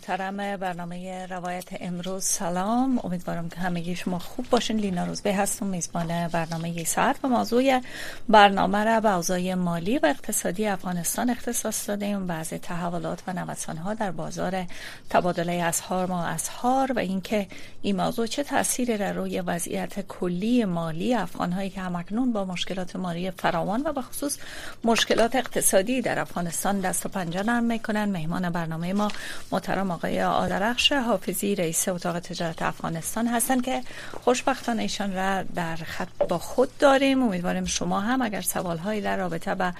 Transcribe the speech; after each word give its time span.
محترم 0.00 0.56
برنامه 0.56 1.26
روایت 1.26 1.68
امروز. 1.80 2.24
سلام. 2.24 3.00
امیدوارم 3.04 3.48
که 3.48 3.56
همگی 3.56 3.96
شما 3.96 4.18
خوب 4.18 4.46
باشین. 4.50 4.76
لینا 4.76 5.04
روزبه 5.04 5.34
هستم 5.34 5.66
میزبان 5.66 6.28
برنامه 6.28 6.84
ساعت 6.84 7.16
و 7.24 7.28
موضوع 7.28 7.80
برنامه 8.28 8.84
را 8.84 9.00
به 9.00 9.14
اوضاع 9.14 9.54
مالی 9.54 9.98
و 9.98 10.06
اقتصادی 10.06 10.66
افغانستان 10.66 11.30
اختصاص 11.30 11.88
دادیم. 11.88 12.26
بعض 12.26 12.48
تحولات 12.48 13.22
و 13.26 13.54
ها 13.84 13.94
در 13.94 14.10
بازار 14.10 14.66
تبادله 15.10 15.52
اسهار 15.52 16.10
و 16.10 16.14
اسهار 16.14 16.92
و 16.92 16.98
اینکه 16.98 17.46
این 17.82 17.96
موضوع 17.96 18.26
چه 18.26 18.42
تاثیری 18.42 18.96
را 18.96 19.10
روی 19.10 19.40
وضعیت 19.40 20.06
کلی 20.06 20.64
مالی 20.64 21.14
افغان 21.14 21.52
هایی 21.52 21.70
که 21.70 21.80
همکنون 21.80 22.32
با 22.32 22.44
مشکلات 22.44 22.96
مالی 22.96 23.30
فراوان 23.30 23.82
و 23.86 23.92
به 23.92 24.02
خصوص 24.02 24.38
مشکلات 24.84 25.36
اقتصادی 25.36 26.02
در 26.02 26.18
افغانستان 26.18 26.80
دست 26.80 27.06
و 27.06 27.08
پنجه 27.08 27.42
نرم 27.42 27.64
می‌کنن. 27.64 28.04
مهمان 28.04 28.50
برنامه 28.50 28.92
ما 28.92 29.08
محترم 29.52 29.90
آقای 30.00 30.22
آدرخش 30.22 30.92
حافظی 30.92 31.54
رئیس 31.54 31.88
اتاق 31.88 32.18
تجارت 32.18 32.62
افغانستان 32.62 33.26
هستند 33.26 33.64
که 33.64 33.80
خوشبختانه 34.12 34.82
ایشان 34.82 35.14
را 35.14 35.42
در 35.42 35.76
خط 35.76 36.08
با 36.28 36.38
خود 36.38 36.68
داریم. 36.78 37.22
امیدواریم 37.22 37.64
شما 37.64 38.00
هم 38.00 38.22
اگر 38.22 38.40
سوالهایی 38.40 39.00
در 39.00 39.16
رابطه 39.16 39.54
با 39.54 39.72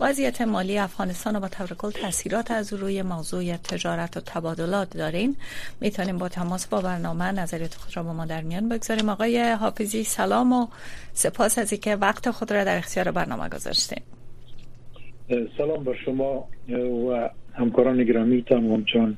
وضعیت 0.00 0.40
مالی 0.40 0.78
افغانستان 0.78 1.36
و 1.36 1.40
با 1.40 1.48
طور 1.48 1.66
کل 1.66 1.90
تاثیرات 1.90 2.50
از 2.50 2.72
روی 2.72 3.02
موضوع 3.02 3.56
تجارت 3.56 4.16
و 4.16 4.20
تبادلات 4.20 4.96
دارین 4.96 5.36
می‌تونیم 5.80 6.18
با 6.18 6.28
تماس 6.28 6.66
با 6.66 6.80
برنامه 6.80 7.32
نظریت 7.32 7.74
خود 7.74 7.96
را 7.96 8.02
با 8.02 8.12
ما 8.12 8.26
در 8.26 8.42
میان 8.42 8.68
بگذاریم. 8.68 9.08
آقای 9.08 9.52
حافظی 9.52 10.04
سلام 10.04 10.52
و 10.52 10.66
سپاس 11.12 11.58
از 11.58 11.72
اینکه 11.72 11.96
وقت 11.96 12.30
خود 12.30 12.52
را 12.52 12.64
در 12.64 12.78
اختیار 12.78 13.10
برنامه 13.10 13.48
گذاشتیم 13.48 14.02
سلام 15.58 15.84
بر 15.84 15.94
شما 16.04 16.48
و 17.08 17.30
همکاران 17.54 18.04
گرامی 18.04 18.44
و 18.50 18.82
چون 18.92 19.16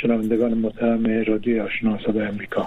شنوندگان 0.00 0.54
محترم 0.54 1.06
رادیو 1.06 1.62
آشنا 1.62 1.98
صدای 2.06 2.26
امریکا 2.26 2.66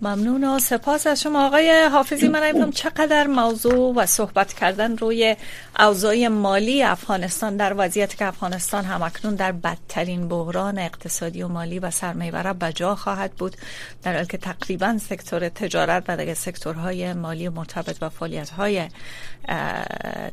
ممنون 0.00 0.44
و 0.44 0.58
سپاس 0.58 1.06
از 1.06 1.22
شما. 1.22 1.46
آقای 1.46 1.88
حافظی 1.92 2.28
من 2.28 2.42
نمی‌دونم 2.42 2.72
چقدر 2.72 3.26
موضوع 3.26 3.94
و 3.94 4.06
صحبت 4.06 4.52
کردن 4.52 4.96
روی 4.96 5.36
اوضاع 5.78 6.28
مالی 6.28 6.82
افغانستان 6.82 7.56
در 7.56 7.74
وضعیت 7.76 8.16
که 8.16 8.24
افغانستان 8.24 8.84
همکنون 8.84 9.34
در 9.34 9.52
بدترین 9.52 10.28
بحران 10.28 10.78
اقتصادی 10.78 11.42
و 11.42 11.48
مالی 11.48 11.78
و 11.78 11.90
سرمایه‌ور 11.90 12.52
بجا 12.52 12.94
خواهد 12.94 13.32
بود 13.32 13.56
در 14.02 14.14
حالی 14.14 14.26
که 14.26 14.38
تقریبا 14.38 14.98
سکتور 14.98 15.48
تجارت 15.48 16.04
و 16.08 16.16
دیگه 16.16 16.34
سکتورهای 16.34 17.12
مالی 17.12 17.48
مرتبط 17.48 17.98
با 17.98 18.08
فعالیت‌های 18.08 18.88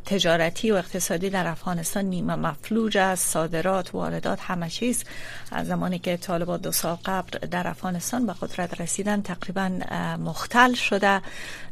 تجارتی 0.05 0.71
و 0.71 0.75
اقتصادی 0.75 1.29
در 1.29 1.47
افغانستان 1.47 2.05
نیمه 2.05 2.35
مفلوج 2.35 2.97
است. 2.97 3.27
صادرات 3.27 3.95
واردات 3.95 4.39
همه 4.41 4.69
چیز 4.69 5.03
از 5.51 5.67
زمانی 5.67 5.99
که 5.99 6.17
طالبان 6.17 6.61
دو 6.61 6.71
سال 6.71 6.97
قبل 7.05 7.37
در 7.47 7.67
افغانستان 7.67 8.25
به 8.25 8.33
قدرت 8.41 8.81
رسیدن 8.81 9.21
تقریبا 9.21 9.52
مختل 10.19 10.73
شده. 10.73 11.21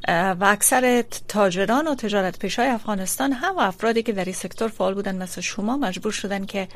و 0.07 0.37
اکثر 0.41 1.03
تاجران 1.27 1.87
و 1.87 1.95
تجارت 1.95 2.39
پیشای 2.39 2.67
افغانستان 2.67 3.31
هم 3.31 3.55
و 3.55 3.59
افرادی 3.59 4.03
که 4.03 4.11
در 4.11 4.25
این 4.25 4.33
سکتور 4.33 4.67
فعال 4.67 4.93
بودن 4.93 5.15
مثل 5.15 5.41
شما 5.41 5.77
مجبور 5.77 6.11
شدن 6.11 6.45
که 6.45 6.67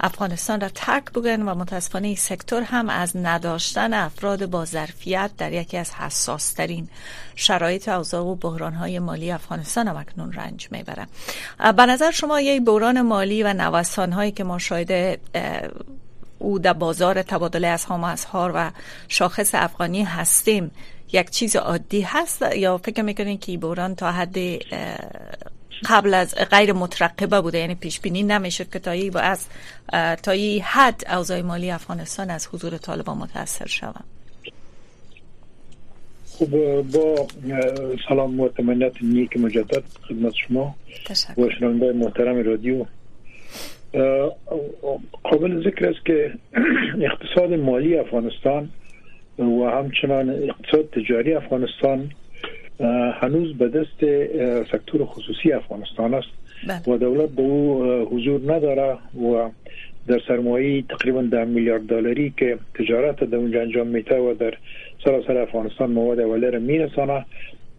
افغانستان 0.00 0.60
را 0.60 0.68
ترک 0.68 1.12
بگن 1.12 1.42
و 1.42 1.54
متاسفانه 1.54 2.06
این 2.06 2.16
سکتور 2.16 2.62
هم 2.62 2.88
از 2.88 3.16
نداشتن 3.16 3.94
افراد 3.94 4.46
با 4.46 4.64
ظرفیت 4.64 5.30
در 5.38 5.52
یکی 5.52 5.76
از 5.76 5.94
حساس 5.94 6.52
ترین 6.52 6.88
شرایط 7.36 7.88
اوضاع 7.88 8.22
و 8.22 8.34
بحران 8.34 8.74
های 8.74 8.98
مالی 8.98 9.32
افغانستان 9.32 9.88
هم 9.88 9.96
اکنون 9.96 10.32
رنج 10.32 10.68
می‌بره. 10.70 11.06
به 11.76 11.86
نظر 11.86 12.10
شما 12.10 12.40
یک 12.40 12.64
بحران 12.64 13.00
مالی 13.00 13.42
و 13.42 13.52
نوسان 13.52 14.12
هایی 14.12 14.32
که 14.32 14.44
ما 14.44 14.58
شاهد 14.58 15.18
او 16.42 16.58
در 16.58 16.72
بازار 16.72 17.22
تبادل 17.22 17.64
از 17.64 17.86
و 17.88 18.04
اسهار 18.04 18.52
و 18.54 18.70
شاخص 19.08 19.54
افغانی 19.54 20.02
هستیم. 20.02 20.70
یک 21.12 21.30
چیز 21.30 21.56
عادی 21.56 22.00
هست 22.00 22.42
یا 22.56 22.78
فکر 22.78 23.02
می‌کنین 23.02 23.38
که 23.38 23.58
بحران 23.58 23.94
تا 23.94 24.12
حد 24.12 24.36
قبل 25.84 26.14
از 26.14 26.34
غیر 26.34 26.72
مترقبه 26.72 27.40
بوده؟ 27.40 27.58
یعنی 27.58 27.74
پیش 27.74 28.00
بینی 28.00 28.22
نمی‌شد 28.22 28.70
که 28.70 28.78
تا 28.78 29.10
با 29.10 29.20
از 29.20 29.46
تا 30.22 30.32
حد 30.64 31.04
اوضاع 31.14 31.40
مالی 31.40 31.70
افغانستان 31.70 32.30
از 32.30 32.48
حضور 32.52 32.78
طالبان 32.78 33.18
متاثر 33.18 33.66
شوند 33.66 34.04
خب 36.38 36.82
با 36.82 37.26
سلام 38.08 38.40
و 38.40 38.48
تمنیت 38.48 38.92
نیک 39.02 39.36
مجدد 39.36 39.82
خدمت 40.08 40.32
شما. 40.48 40.74
و 41.80 41.92
محترم 41.92 42.44
رادیو 42.44 42.84
قابل 45.22 45.64
ذکر 45.64 45.88
است 45.88 46.06
که 46.06 46.32
اقتصاد 47.10 47.52
مالی 47.52 47.96
افغانستان 47.96 48.68
و 49.38 49.64
همچنان 49.64 50.30
اقتصاد 50.30 50.90
تجاری 50.90 51.34
افغانستان 51.34 52.10
هنوز 53.20 53.58
به 53.58 53.68
دست 53.68 54.00
سکتور 54.72 55.04
خصوصی 55.04 55.52
افغانستان 55.52 56.14
است. 56.14 56.28
و 56.88 56.96
دولت 56.96 57.30
به 57.30 57.42
او 57.42 57.84
حضور 58.10 58.40
نداره 58.54 58.92
و 59.22 59.50
در 60.06 60.20
سرمایه 60.28 60.82
تقریبا 60.82 61.22
ده 61.22 61.44
میلیارد 61.44 61.86
دلاری 61.86 62.34
که 62.36 62.58
تجارت 62.74 63.24
در 63.24 63.36
اونجا 63.36 63.60
انجام 63.60 63.86
میته 63.86 64.18
و 64.18 64.34
در 64.34 64.54
سراسر 65.04 65.38
افغانستان 65.38 65.90
مواد 65.90 66.20
اولیه 66.20 66.50
را 66.50 66.58
میرسانه 66.58 67.24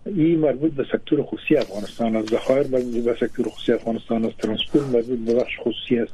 این 0.06 0.40
مربوط 0.40 0.72
به 0.72 0.86
سکتور 0.92 1.24
خصوصی 1.24 1.56
افغانستان 1.56 2.16
است. 2.16 2.30
ذخایر 2.30 2.68
مربوط 2.68 3.04
به 3.04 3.16
سکتور 3.20 3.48
خصوصی 3.48 3.72
افغانستان 3.72 4.26
است. 4.26 4.38
ترانسپورت 4.38 4.86
مربوط 4.86 5.20
به 5.20 5.36
بخش 5.36 5.60
خصوصی 5.60 6.00
است. 6.00 6.14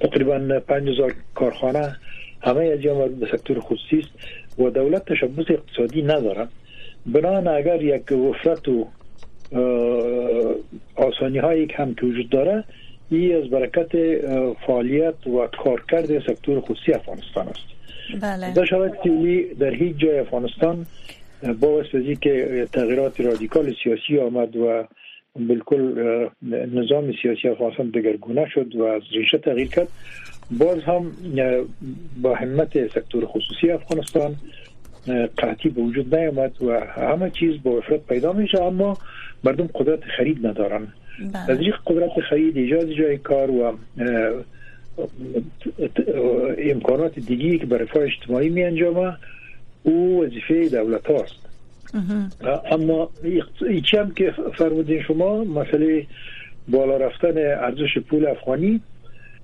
تقریبا 0.00 0.60
5000 0.68 1.14
کارخانه 1.34 1.96
همه 2.40 2.64
از 2.64 2.86
مربوط 2.86 3.18
به 3.18 3.36
سکتور 3.36 3.60
خصوصی 3.60 3.98
است 3.98 4.10
و 4.58 4.70
دولت 4.70 5.04
تشبس 5.04 5.46
اقتصادی 5.50 6.02
نداره 6.02 6.48
بنابراین 7.06 7.48
اگر 7.48 7.82
یک 7.82 8.12
وفرت 8.12 8.68
و 8.68 8.86
آسانی 10.96 11.38
هایی 11.38 11.66
که 11.66 11.76
هم 11.76 11.94
که 11.94 12.06
وجود 12.06 12.30
داره 12.30 12.64
این 13.10 13.36
از 13.36 13.50
برکت 13.50 13.92
فعالیت 14.66 15.26
و 15.26 15.46
کارکرد 15.64 16.18
سکتور 16.18 16.60
خصوصی 16.60 16.92
افغانستان 16.92 17.48
است. 17.48 17.72
بله. 18.20 18.54
در 18.54 18.64
شرایط 18.64 18.94
در 19.58 19.74
هیچ 19.74 19.96
جای 19.96 20.18
افغانستان 20.18 20.86
با 21.60 21.68
واسه 21.68 22.14
که 22.14 22.66
تغییرات 22.72 23.20
رادیکال 23.20 23.74
سیاسی 23.84 24.18
آمد 24.18 24.56
و 24.56 24.84
بالکل 25.36 25.80
نظام 26.74 27.12
سیاسی 27.22 27.48
افغانستان 27.48 27.90
دگرگونه 27.90 28.48
شد 28.48 28.76
و 28.76 28.82
از 28.82 29.02
ریشه 29.12 29.38
تغییر 29.38 29.68
کرد. 29.68 29.88
باز 30.58 30.78
هم 30.82 31.12
با 32.22 32.34
همت 32.34 32.86
سکتور 32.86 33.26
خصوصی 33.26 33.70
افغانستان 33.70 34.36
قطعی 35.38 35.70
به 35.70 35.82
وجود 35.82 36.14
نیامد 36.14 36.62
و 36.62 36.80
همه 36.80 37.30
چیز 37.30 37.62
با 37.62 37.78
افراد 37.78 38.00
پیدا 38.08 38.32
میشه 38.32 38.62
اما 38.62 38.98
مردم 39.44 39.68
قدرت 39.74 40.04
خرید 40.16 40.46
ندارن. 40.46 40.88
بله. 41.32 41.50
از 41.50 41.60
این 41.60 41.72
قدرت 41.86 42.20
خرید 42.30 42.56
ایجاد 42.56 42.92
جای 42.92 43.18
کار 43.18 43.50
و 43.50 43.78
امکانات 46.58 47.18
دیگی 47.18 47.58
که 47.58 47.66
برای 47.66 47.84
رفاه 47.84 48.02
اجتماعی 48.02 48.48
می 48.48 48.62
انجامه 48.62 49.12
او 49.82 50.24
وظیفه 50.24 50.68
دولت 50.68 51.06
هاست 51.06 51.34
اما 52.72 53.10
ایچی 53.68 53.96
هم 53.96 54.10
که 54.10 54.34
فرمودین 54.58 55.02
شما 55.02 55.44
مسئله 55.44 56.06
بالا 56.68 56.96
رفتن 56.96 57.38
ارزش 57.38 57.98
پول 57.98 58.26
افغانی 58.26 58.80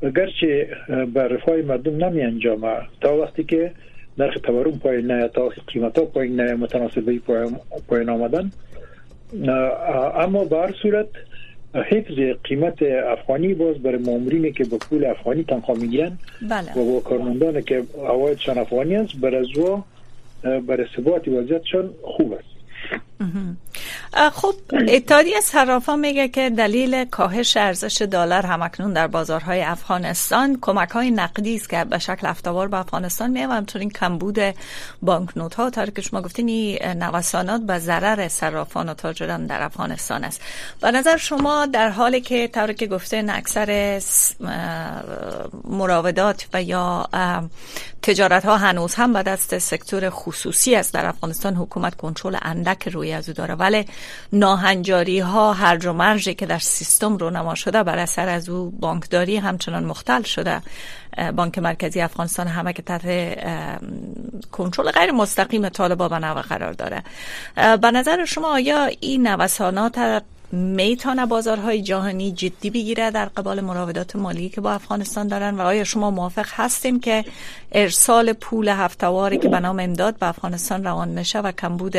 گرچه 0.03 0.69
بر 1.15 1.29
رفاه 1.29 1.57
مردم 1.57 2.05
نمی 2.05 2.23
انجامه. 2.23 2.77
تا 3.01 3.17
وقتی 3.17 3.45
که 3.45 3.73
نرخ 4.19 4.35
تورم 4.43 4.79
پایین 4.79 5.07
نه 5.07 5.29
تا 5.29 5.49
قیمت 5.67 5.99
ها 5.99 6.05
پایین 6.05 6.41
نه 6.41 6.55
متناسبه 6.55 7.21
پایین 7.89 8.09
آمدن. 8.09 8.51
اما 10.15 10.45
به 10.45 10.57
هر 10.57 10.75
صورت 10.83 11.07
حفظ 11.75 12.19
قیمت 12.45 12.83
افغانی 12.83 13.55
باز 13.55 13.79
برای 13.79 13.99
مامورینی 13.99 14.53
که 14.53 14.65
با 14.65 14.79
پول 14.79 15.05
افغانی 15.05 15.45
تنخواه 15.45 15.79
می‌گیرن 15.79 16.19
بله. 16.51 16.79
و 16.79 16.93
با 16.93 17.01
کارمندان 17.01 17.61
که 17.61 17.83
عوایدشان 18.09 18.59
افغانی 18.59 18.97
است 18.97 19.17
بر 19.21 19.35
از 19.35 19.47
برای 20.43 20.87
ثبات 20.97 21.29
وضعیتشان 21.29 21.95
خوب 22.03 22.33
است 22.33 22.59
خب 24.33 24.55
اتحادیه 24.89 25.41
صرافا 25.41 25.97
میگه 25.97 26.29
که 26.29 26.51
دلیل 26.51 27.05
کاهش 27.05 27.57
ارزش 27.57 28.03
دلار 28.03 28.47
همکنون 28.47 28.93
در 28.93 29.07
بازارهای 29.07 29.63
افغانستان 29.63 30.59
کمک 30.61 30.91
های 30.91 31.11
نقدی 31.11 31.57
است 31.57 31.71
که 31.71 31.85
به 31.85 31.99
شکل 31.99 32.27
افتوار 32.27 32.69
به 32.69 32.77
افغانستان 32.77 33.31
میه 33.31 33.47
و 33.47 33.51
همچنین 33.51 33.91
کمبود 33.91 34.39
بانکنوت 35.03 35.55
ها 35.55 35.71
تا 35.71 35.87
که 35.87 36.03
شما 36.03 36.23
گفتین 36.23 36.79
نوسانات 36.85 37.63
به 37.63 37.79
ضرر 37.79 38.29
صرافان 38.29 38.89
و 38.89 38.95
تاجران 38.95 39.47
در 39.47 39.63
افغانستان 39.63 40.25
است. 40.25 40.41
به 40.81 40.91
نظر 40.91 41.17
شما 41.17 41.67
در 41.67 41.91
حالی 41.91 42.21
که 42.21 42.49
طوری 42.49 42.75
که 42.75 42.87
گفته 42.87 43.25
اکثر 43.29 44.01
مراودات 45.65 46.47
و 46.53 46.63
یا 46.63 47.09
تجارت 48.03 48.45
ها 48.45 48.57
هنوز 48.57 48.95
هم 48.95 49.13
به 49.13 49.23
دست 49.23 49.59
سکتور 49.59 50.11
خصوصی 50.11 50.75
است 50.75 50.95
در 50.95 51.07
افغانستان 51.07 51.55
حکومت 51.55 51.95
کنترل 51.95 52.37
اندک 52.43 52.89
روی 52.89 53.08
از 53.13 53.29
او 53.29 53.35
داره. 53.35 53.55
ولی 53.55 53.87
ناهنجاری 54.33 55.19
ها 55.21 55.53
هرج 55.53 55.87
و 55.87 55.93
مرجی 55.93 56.35
که 56.35 56.47
در 56.47 56.59
سیستم 56.59 57.17
رو 57.17 57.31
نما 57.31 57.55
شده 57.55 57.83
بر 57.83 57.99
اثر 57.99 58.29
از 58.29 58.49
او 58.49 58.71
بانکداری 58.71 59.37
همچنان 59.37 59.85
مختل 59.85 60.23
شده. 60.23 60.63
بانک 61.37 61.59
مرکزی 61.59 62.01
افغانستان 62.01 62.47
همه 62.47 62.73
که 62.73 62.83
تحت 62.83 63.39
کنترل 64.53 64.91
غیر 64.91 65.11
مستقیم 65.11 65.69
طالبا 65.69 66.09
به 66.09 66.19
قرار 66.19 66.73
داره. 66.73 67.03
به 67.55 67.91
نظر 67.91 68.25
شما 68.25 68.53
آیا 68.53 68.85
این 69.01 69.27
نوسانات 69.27 70.23
می‌تونه 70.53 71.27
بازارهای 71.27 71.83
جهانی 71.83 72.33
جدی 72.33 72.71
بگیره 72.71 73.11
در 73.11 73.25
قبال 73.25 73.61
مراودات 73.61 74.17
مالی 74.17 74.49
که 74.49 74.61
با 74.61 74.73
افغانستان 74.73 75.29
دارن 75.29 75.55
و 75.55 75.61
آیا 75.61 75.85
شما 75.85 76.11
موافق 76.11 76.47
هستیم 76.51 77.01
که 77.01 77.25
ارسال 77.73 78.33
پول 78.33 78.69
هفتواری 78.69 79.39
که 79.39 79.49
به 79.49 79.61
نام 79.61 79.81
امداد 79.81 80.19
به 80.19 80.29
افغانستان 80.29 80.85
روان 80.85 81.15
نشه 81.15 81.39
و 81.39 81.53
کمبود 81.53 81.97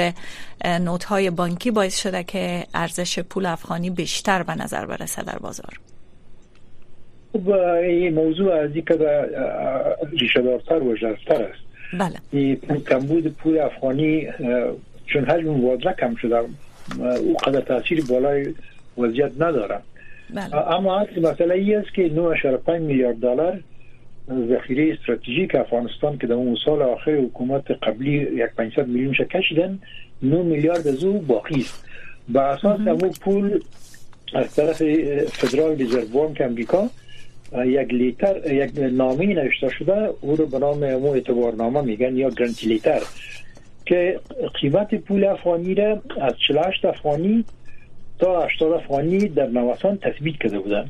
نوت 0.66 1.04
های 1.04 1.30
بانکی 1.30 1.72
باعث 1.72 2.02
شده 2.02 2.24
که 2.24 2.64
ارزش 2.74 3.20
پول 3.20 3.46
افغانی 3.46 3.90
بیشتر 3.90 4.44
به 4.44 4.56
نظر 4.56 4.86
برسه 4.86 5.24
در 5.24 5.38
بازار؟ 5.38 5.80
خب 7.34 7.50
این 7.50 8.14
موضوع 8.14 8.54
از 8.54 8.70
این 8.76 8.86
که 8.86 8.98
ریشه 10.12 10.42
دارتر 10.42 10.84
و 10.84 10.98
جرفتر 10.98 11.44
است. 11.44 11.60
بله. 12.00 12.16
این 12.32 12.84
کمبود 12.90 13.28
پول 13.28 13.60
افغانی 13.60 14.28
چون 15.06 15.26
حجم 15.26 15.66
واضح 15.66 15.94
کم 15.94 16.16
شده 16.16 16.38
او 17.00 17.38
قدر 17.38 17.62
تاثیر 17.62 18.06
بالای 18.10 18.54
وضعیت 18.98 19.32
نداره. 19.40 19.80
بله. 20.34 20.56
اما 20.56 21.00
اصل 21.00 21.22
مسئله 21.22 21.56
ای 21.56 21.76
است 21.76 21.94
که 21.94 22.12
9.5 22.68 22.70
میلیارد 22.70 23.20
دلار 23.20 23.60
ذخیره 24.50 24.94
استراتژیک 24.94 25.56
افغانستان 25.56 26.18
که 26.18 26.28
در 26.28 26.34
اون 26.34 26.58
سال 26.66 26.82
آخر 26.82 27.12
حکومت 27.12 27.72
قبلی 27.72 28.12
یک 28.12 28.50
500 28.58 28.88
میلیون 28.88 29.14
کشیدن 29.14 29.80
9 30.24 30.44
میلیارد 30.44 30.88
از 30.88 31.04
او 31.04 31.20
باقی 31.20 31.62
است. 31.62 31.86
با 32.30 32.42
اساس 32.42 32.80
اون 32.80 33.12
پول 33.22 33.60
از 34.34 34.56
طرف 34.56 34.84
فدرال 35.26 35.78
ریزرو 35.78 36.06
بانک 36.06 36.42
امریکا 36.42 36.90
یک 37.66 37.94
لیتر 37.94 38.54
یک 38.54 38.72
نامه 38.78 39.26
نوشته 39.26 39.70
شده 39.70 40.10
او 40.22 40.36
رو 40.36 40.46
به 40.46 40.60
نام 40.60 40.84
اعتبارنامه 40.84 41.82
میگن 41.82 42.18
یا 42.18 42.30
گرانتی 42.30 42.68
لیتر. 42.68 43.02
که 43.90 44.20
قیمت 44.62 44.96
پول 44.96 45.24
افغانی 45.24 45.76
را 45.76 46.02
از 46.22 46.34
48 46.48 46.86
افغانی 46.86 47.46
تا 48.20 48.46
80 48.46 48.74
افغانی 48.74 49.20
در 49.20 49.48
نوسان 49.48 49.98
تثبیت 49.98 50.36
کرده 50.36 50.60
بودن. 50.60 50.86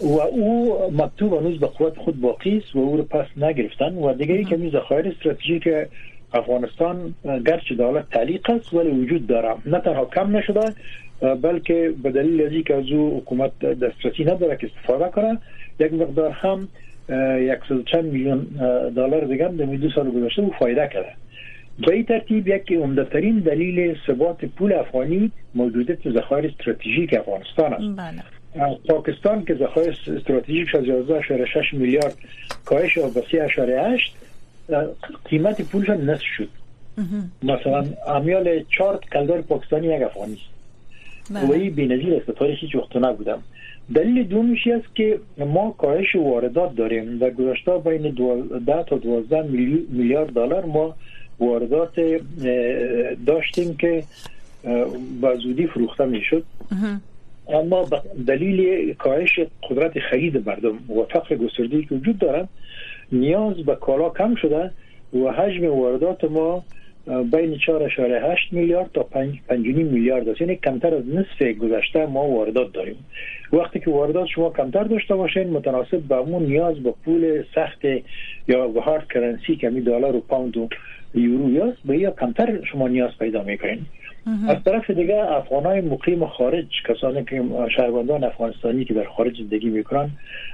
و 0.00 0.20
او 0.20 0.78
مکتوب 0.92 1.34
هنوز 1.34 1.60
به 1.60 1.66
قوت 1.66 1.96
خود 1.96 2.20
باقی 2.20 2.58
است 2.58 2.76
و 2.76 2.78
او 2.78 2.96
رو 2.96 3.02
پس 3.02 3.26
نگرفتن. 3.36 3.94
و 3.94 4.14
دیگه 4.14 4.44
که 4.44 4.56
می 4.56 4.70
ذخایر 4.70 5.08
استراتژیک 5.08 5.68
افغانستان 6.32 7.14
گرچه 7.46 7.74
دولت 7.74 8.10
تعلیق 8.10 8.50
است 8.50 8.74
ولی 8.74 8.90
وجود 8.90 9.26
داره 9.26 9.54
نه 9.66 9.80
تنها 9.80 10.04
کم 10.04 10.36
نشده 10.36 10.74
بلکه 11.42 11.92
به 12.02 12.10
دلیل 12.10 12.42
از 12.42 12.64
که 12.64 12.74
از 12.74 12.90
او 12.90 13.18
حکومت 13.18 13.58
دسترسی 13.58 14.24
نداره 14.24 14.56
که 14.56 14.66
استفاده 14.66 15.08
کنه 15.08 15.38
یک 15.80 15.92
مقدار 15.92 16.30
هم 16.30 16.68
یک 17.40 17.84
چند 17.92 18.04
میلیون 18.04 18.46
دلار 18.96 19.24
دیگه 19.24 19.48
در 19.48 19.64
دو 19.64 19.90
سال 19.90 20.10
گذشته 20.10 20.42
او 20.42 20.52
فایده 20.58 20.90
کرده. 20.92 21.12
به 21.86 21.94
این 21.94 22.04
ترتیب 22.04 22.48
یکی 22.48 22.74
عمدهترین 22.74 23.38
دلیل 23.38 23.96
ثبات 24.06 24.44
پول 24.44 24.72
افغانی 24.72 25.30
موجودیت 25.54 26.10
ذخایر 26.10 26.46
استراتژیک 26.46 27.14
افغانستان 27.14 27.72
است. 27.72 27.96
بله. 27.96 28.22
پاکستان 28.88 29.44
که 29.44 29.54
ذخایر 29.54 29.96
استراتژیک 30.16 30.74
از 30.74 30.84
11.6 30.84 31.72
میلیارد 31.72 32.14
کاهش 32.64 32.98
به 32.98 33.22
3.8 34.68 34.74
قیمت 35.24 35.62
پولش 35.62 35.90
نصف 35.90 36.24
شد. 36.36 36.48
مثلا 37.42 37.84
امیال 38.06 38.64
چهار 38.78 39.00
کلدار 39.12 39.42
پاکستانی 39.42 39.86
یک 39.86 40.02
افغانی 40.02 40.32
است. 40.32 40.58
بله. 41.30 41.46
و 41.46 41.52
این 41.52 41.74
بی‌نظیر 41.74 42.14
است. 42.14 42.30
تاریخ 42.30 42.58
هیچ 42.60 42.74
وقت 42.74 42.96
نبودم. 42.96 43.38
دلیل 43.94 44.22
دومیشی 44.22 44.72
است 44.72 44.94
که 44.94 45.18
ما 45.38 45.74
کاهش 45.78 46.16
واردات 46.16 46.76
داریم. 46.76 47.18
در 47.18 47.30
گذشته 47.30 47.78
بین 47.78 48.16
10 48.66 48.82
تا 48.82 48.96
12 48.96 49.42
میلیارد 49.90 50.32
دلار 50.32 50.64
ما 50.64 50.96
واردات 51.40 52.00
داشتیم 53.26 53.76
که 53.76 54.04
با 55.20 55.36
زودی 55.36 55.66
فروخته 55.66 56.04
می‌شد. 56.04 56.44
اما 57.48 57.88
دلیل 58.26 58.92
کاهش 58.94 59.40
قدرت 59.70 59.98
خرید 59.98 60.48
مردم 60.48 60.70
و 60.70 61.04
فقر 61.12 61.36
گسترده 61.36 61.82
که 61.82 61.94
وجود 61.94 62.18
دارند 62.18 62.48
نیاز 63.12 63.56
به 63.56 63.74
کالا 63.74 64.10
کم 64.10 64.34
شده 64.34 64.70
و 65.14 65.32
حجم 65.32 65.66
واردات 65.66 66.24
ما 66.24 66.64
بین 67.06 67.58
4.8 67.58 68.52
میلیارد 68.52 68.90
تا 68.94 69.06
5.5 69.12 69.56
میلیارد 69.66 70.28
است. 70.28 70.40
یعنی 70.40 70.56
کمتر 70.56 70.94
از 70.94 71.02
نصف 71.08 71.42
گذشته 71.58 72.06
ما 72.06 72.28
واردات 72.28 72.72
داریم. 72.72 72.96
وقتی 73.52 73.80
که 73.80 73.90
واردات 73.90 74.26
شما 74.26 74.50
کمتر 74.50 74.84
داشته 74.84 75.14
باشین 75.14 75.50
متناسب 75.50 75.98
با 75.98 76.18
اون 76.18 76.42
نیاز 76.42 76.76
به 76.76 76.94
پول 77.04 77.44
سخت 77.54 77.84
یا 78.48 78.68
به 78.68 78.80
هارد 78.80 79.06
کرنسی 79.14 79.56
که 79.56 79.70
می 79.70 79.80
دلار 79.80 80.16
و 80.16 80.20
پوند 80.20 80.56
و 80.56 80.68
یورو 81.14 81.50
یا 81.50 81.72
به 81.84 81.98
یا 81.98 82.10
کمتر 82.10 82.64
شما 82.64 82.88
نیاز 82.88 83.10
پیدا 83.18 83.42
می‌کنین 83.42 83.86
از 84.48 84.56
طرف 84.64 84.90
دیگه 84.90 85.14
افغان 85.14 85.66
های 85.66 85.80
مقیم 85.80 86.26
خارج 86.26 86.66
کسانی 86.88 87.24
که 87.24 87.42
شهروندان 87.76 88.24
افغانستانی 88.24 88.84
که 88.84 88.94
در 88.94 89.04
خارج 89.04 89.42
زندگی 89.42 89.68
می‌کنن 89.68 90.10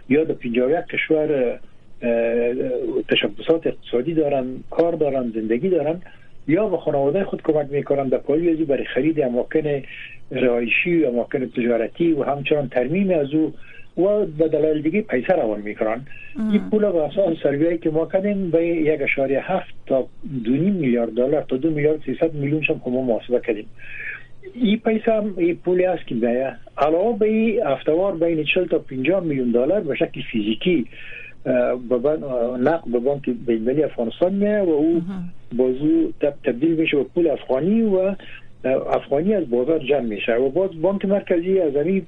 یا 0.08 0.24
در 0.24 0.34
51 0.34 0.86
کشور 0.86 1.58
تشبسات 3.08 3.66
اقتصادی 3.66 4.14
دارن 4.14 4.46
کار 4.70 4.92
دارن 4.92 5.32
زندگی 5.34 5.68
دارن 5.68 6.02
یا 6.48 6.68
به 6.68 6.76
خانواده 6.76 7.24
خود 7.24 7.42
کمک 7.42 7.66
می‌کنن 7.70 8.08
در 8.08 8.18
پاییزی 8.18 8.64
برای 8.64 8.84
خرید 8.84 9.20
اماکن 9.20 9.82
رهایشی 10.30 11.04
و 11.04 11.08
اماکن 11.08 11.46
تجارتی 11.46 12.12
و 12.12 12.22
همچنان 12.22 12.68
ترمیم 12.68 13.10
از 13.10 13.34
او 13.34 13.52
و 13.96 14.26
به 14.38 14.48
دلایل 14.48 14.82
دیگه 14.82 15.00
پیسه 15.00 15.32
روان 15.32 15.60
می‌کنن. 15.60 16.06
این 16.52 16.60
پول 16.70 16.92
به 16.92 17.02
اساس 17.02 17.36
سروی 17.42 17.78
که 17.78 17.90
ما 17.90 18.06
کردیم 18.06 18.50
به 18.50 18.66
یک 18.66 19.00
اشاری 19.02 19.34
هفت 19.34 19.74
تا 19.86 20.06
دو 20.44 20.50
میلیارد 20.50 21.10
دلار 21.10 21.42
تا 21.42 21.56
دو 21.56 21.70
میلیارد 21.70 22.00
300 22.06 22.34
میلیون 22.34 22.62
شم 22.62 22.80
ما 22.86 23.02
محاسبه 23.02 23.40
کردیم. 23.40 23.66
این 24.54 24.80
پیسه 24.84 25.12
هم 25.12 25.34
این 25.36 25.56
پولی 25.56 25.84
است 25.84 26.06
که 26.06 26.14
بیه 26.14 26.52
علاوه 26.78 27.18
به 27.18 27.26
این 27.26 27.66
افتوار 27.66 28.16
بین 28.16 28.44
40 28.44 28.64
تا 28.64 28.78
50 28.78 29.24
میلیون 29.24 29.50
دلار 29.50 29.80
به 29.80 29.94
شکل 29.94 30.20
فیزیکی 30.32 30.86
نقد 32.60 32.84
به 32.92 32.98
بانک 32.98 33.30
بین‌المللی 33.46 33.82
افغانستان 33.82 34.34
میه 34.34 34.58
و 34.58 34.70
او 34.70 35.02
بازو 35.56 36.12
تبدیل 36.44 36.74
میشه 36.74 36.96
به 36.96 37.04
پول 37.04 37.30
افغانی 37.30 37.82
و 37.82 38.14
افغانی 38.90 39.34
از 39.34 39.50
بازار 39.50 39.78
جمع 39.78 40.00
میشه. 40.00 40.34
و 40.34 40.48
باز 40.48 40.82
بانک 40.82 41.04
مرکزی 41.04 41.60
از 41.60 41.76
این 41.76 42.06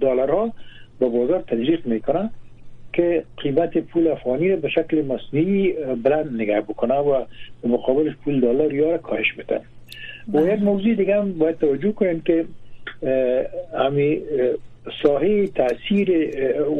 دلارها 0.00 0.52
به 1.02 1.18
بازار 1.18 1.40
تجریق 1.40 1.86
می‌کنه 1.86 2.30
که 2.92 3.24
قیمت 3.36 3.78
پول 3.78 4.08
افغانی 4.08 4.56
به 4.56 4.68
شکل 4.68 5.04
مصنوعی 5.04 5.72
بلند 6.02 6.40
نگه 6.40 6.60
بکنه 6.60 6.94
و 6.94 7.24
به 7.62 7.68
مقابلش 7.68 8.12
پول 8.24 8.40
دلار 8.40 8.74
یا 8.74 8.98
کاهش 8.98 9.32
بده 9.32 9.60
و. 10.34 10.40
یک 10.46 10.62
موضوع 10.62 10.94
دیگه 10.94 11.16
هم 11.16 11.32
باید 11.32 11.58
توجه 11.58 11.92
کنیم 11.92 12.20
که 12.20 12.44
امی 13.74 14.20
ساحه 15.02 15.46
تاثیر 15.46 16.10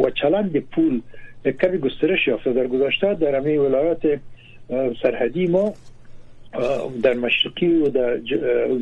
و 0.04 0.10
چلند 0.10 0.56
پول 0.58 1.00
کمی 1.62 1.78
گسترش 1.78 2.28
یافته 2.28 2.52
در 2.52 2.66
گذشته 2.66 3.14
در 3.14 3.36
امی 3.36 3.56
ولایات 3.56 4.20
سرحدی 5.02 5.46
ما 5.46 5.74
در 7.02 7.14
مشرقی 7.14 7.66
و 7.66 7.88
در 7.88 8.18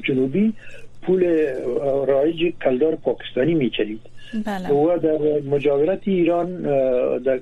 جنوبی 0.07 0.53
پول 1.11 1.25
رایج 2.07 2.53
کلدار 2.65 2.95
پاکستانی 2.95 3.55
میچلید 3.55 4.01
بله. 4.47 4.69
و 4.69 4.99
در 4.99 5.49
مجاورت 5.51 6.01
ایران 6.05 6.63
در, 7.19 7.41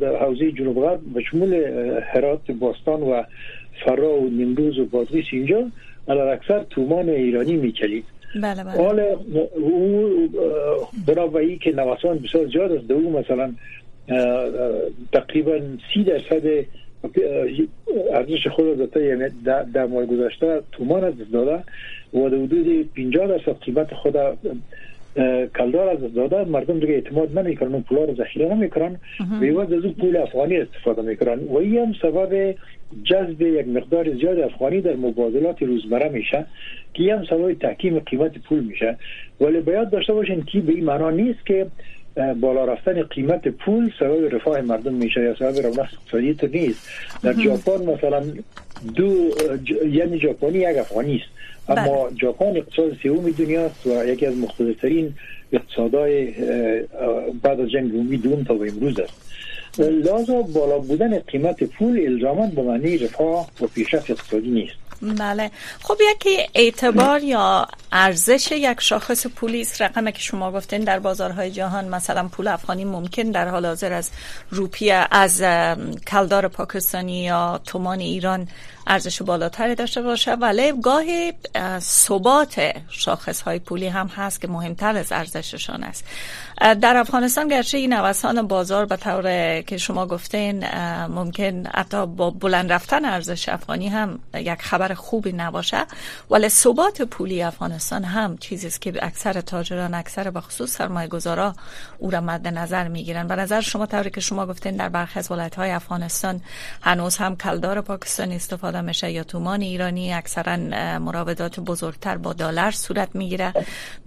در 0.00 0.16
حوزه 0.16 0.52
جنوب 0.52 0.80
غرب 0.80 1.00
به 1.14 1.22
شمول 1.22 1.54
هرات 2.12 2.50
باستان 2.50 3.02
و 3.02 3.22
فرا 3.84 4.20
و 4.20 4.28
نیمروز 4.28 4.78
و 4.78 4.86
بادغیس 4.86 5.24
اینجا 5.32 5.70
علال 6.08 6.28
اکثر 6.28 6.64
تومان 6.70 7.08
ایرانی 7.08 7.56
میچلید 7.56 8.04
بله 8.42 8.64
بله. 8.64 8.76
حال 8.76 9.00
او 9.54 10.28
برای 11.06 11.58
که 11.58 11.72
نوسان 11.72 12.18
بسیار 12.18 12.46
زیاد 12.46 12.72
است 12.72 12.88
دو 12.88 13.10
مثلا 13.10 13.52
تقریبا 15.12 15.60
سی 15.94 16.04
درصد 16.04 16.64
ارزش 18.12 18.46
خود 18.46 18.66
را 18.94 19.02
یعنی 19.02 19.24
در 19.74 19.86
ماه 19.86 20.06
گذشته 20.06 20.60
تومان 20.72 21.04
از 21.04 21.14
داده 21.32 21.62
و 22.14 22.28
در 22.28 22.36
حدود 22.36 22.94
50 22.96 23.26
درصد 23.26 23.56
قیمت 23.60 23.94
خود 23.94 24.16
کلدار 25.56 25.88
از 25.88 26.14
داده. 26.14 26.44
مردم 26.44 26.80
دیگه 26.80 26.92
اعتماد 26.92 27.38
نمی‌کنن 27.38 27.72
اون 27.72 27.82
پولا 27.82 28.04
رو 28.04 28.14
ذخیره 28.14 28.54
نمی‌کنن. 28.54 28.96
و 29.40 29.58
از 29.60 29.72
اون 29.72 29.92
پول 29.92 30.16
افغانی 30.16 30.56
استفاده 30.56 31.02
می‌کنن. 31.02 31.38
و 31.38 31.56
این 31.56 31.78
هم 31.78 31.92
سبب 32.02 32.54
جذب 33.04 33.42
یک 33.42 33.68
مقدار 33.68 34.14
زیاد 34.14 34.38
افغانی 34.38 34.80
در 34.80 34.96
مبادلات 34.96 35.62
روزمره 35.62 36.08
میشه 36.08 36.46
که 36.94 37.14
هم 37.14 37.24
سبب 37.24 37.52
تحکیم 37.52 37.98
قیمت 37.98 38.38
پول 38.38 38.64
میشه. 38.64 38.96
ولی 39.40 39.60
باید 39.60 39.90
داشته 39.90 40.12
باشین 40.12 40.42
که 40.42 40.60
به 40.60 40.72
این 40.72 40.84
معنا 40.84 41.10
نیست 41.10 41.46
که 41.46 41.66
بالا 42.40 42.64
رفتن 42.64 43.02
قیمت 43.02 43.48
پول 43.48 43.92
سبب 43.98 44.34
رفاه 44.34 44.60
مردم 44.60 44.94
میشه 44.94 45.22
یا 45.22 45.34
سبب 45.34 45.66
رونق 45.66 45.78
اقتصادی 45.78 46.34
تو 46.34 46.46
نیست. 46.46 46.88
در 47.22 47.32
ژاپن 47.32 47.84
مثلا 47.84 48.22
دو 48.94 49.30
یعنی 49.92 50.20
ژاپنی 50.20 50.58
یک 50.58 50.78
افغانی 50.78 51.16
است. 51.16 51.38
اما 51.68 52.04
بله. 52.04 52.16
ژاپن 52.20 52.56
اقتصاد 52.56 52.96
سوم 53.02 53.30
دنیاست 53.30 53.86
و 53.86 54.06
یکی 54.06 54.26
از 54.26 54.36
مختلفترین 54.36 55.14
اقتصادهای 55.52 56.32
بعد 57.42 57.60
از 57.60 57.70
جنگ 57.70 57.92
رومی 57.92 58.16
دوم 58.16 58.44
تا 58.44 58.54
به 58.54 58.68
امروز 58.68 59.00
است. 59.00 59.12
لازم 59.78 60.42
بالا 60.42 60.78
بودن 60.78 61.18
قیمت 61.18 61.64
پول 61.64 62.06
الزامات 62.06 62.50
به 62.50 62.62
معنی 62.62 62.98
رفاه 62.98 63.48
و 63.60 63.66
پیشرفت 63.66 64.10
اقتصادی 64.10 64.50
نیست. 64.50 64.74
بله. 65.18 65.50
خب 65.82 65.96
یکی 66.10 66.36
اعتبار 66.54 67.22
یا 67.22 67.66
ارزش 67.92 68.52
یک 68.52 68.80
شاخص 68.80 69.26
پولی 69.26 69.60
است 69.60 69.82
رقمی 69.82 70.12
که 70.12 70.20
شما 70.20 70.52
گفتین 70.52 70.84
در 70.84 70.98
بازارهای 70.98 71.50
جهان 71.50 71.88
مثلا 71.88 72.28
پول 72.28 72.48
افغانی 72.48 72.84
ممکن 72.84 73.22
در 73.22 73.48
حال 73.48 73.66
حاضر 73.66 73.92
از 73.92 74.10
روپیه 74.50 75.06
از 75.10 75.42
کلدار 76.06 76.48
پاکستانی 76.48 77.22
یا 77.22 77.60
تومان 77.64 78.00
ایران 78.00 78.48
ارزش 78.86 79.22
بالاتری 79.22 79.74
داشته 79.74 80.02
باشه. 80.02 80.32
ولی 80.32 80.72
گاهی 80.82 81.32
ثبات 81.78 82.72
شاخص 82.88 83.40
های 83.40 83.58
پولی 83.58 83.86
هم 83.86 84.06
هست 84.06 84.40
که 84.40 84.48
مهمتر 84.48 84.96
از 84.96 85.12
ارزششان 85.12 85.82
است. 85.82 86.04
در 86.60 86.96
افغانستان 86.96 87.48
گرچه 87.48 87.78
این 87.78 87.92
نوسان 87.92 88.46
بازار 88.46 88.86
به 88.86 88.96
طور 88.96 89.22
که 89.62 89.78
شما 89.78 90.06
گفتین 90.06 90.64
ممکن 91.06 91.66
حتی 91.74 92.06
با 92.06 92.30
بلند 92.30 92.72
رفتن 92.72 93.04
ارزش 93.04 93.48
افغانی 93.48 93.88
هم 93.88 94.18
یک 94.34 94.62
خبر 94.62 94.94
خوبی 94.94 95.32
نباشه. 95.32 95.86
ولی 96.30 96.48
ثبات 96.48 97.02
پولی 97.02 97.42
افغانستان 97.42 97.77
هم 98.04 98.38
چیزی 98.38 98.66
است 98.66 98.80
که 98.80 98.92
اکثر 99.02 99.40
تاجران 99.40 99.94
اکثر 99.94 100.30
به 100.30 100.40
خصوص 100.40 100.70
سرمایه 100.70 101.08
گذارا 101.08 101.54
او 101.98 102.10
را 102.10 102.20
مد 102.20 102.48
نظر 102.48 102.88
می‌گیرن 102.88 103.26
به 103.26 103.36
نظر 103.36 103.60
شما 103.60 103.86
طوری 103.86 104.10
که 104.10 104.20
شما 104.20 104.46
گفتین 104.46 104.76
در 104.76 104.88
برخی 104.88 105.18
از 105.18 105.30
ولایت 105.30 105.58
افغانستان 105.58 106.40
هنوز 106.82 107.16
هم 107.16 107.36
کلدار 107.36 107.80
پاکستانی 107.80 108.36
استفاده 108.36 108.80
میشه 108.80 109.10
یا 109.10 109.24
تومان 109.24 109.60
ایرانی 109.60 110.12
اکثرا 110.12 110.56
مراودات 110.98 111.60
بزرگتر 111.60 112.16
با 112.16 112.32
دلار 112.32 112.70
صورت 112.70 113.08
می‌گیره. 113.14 113.52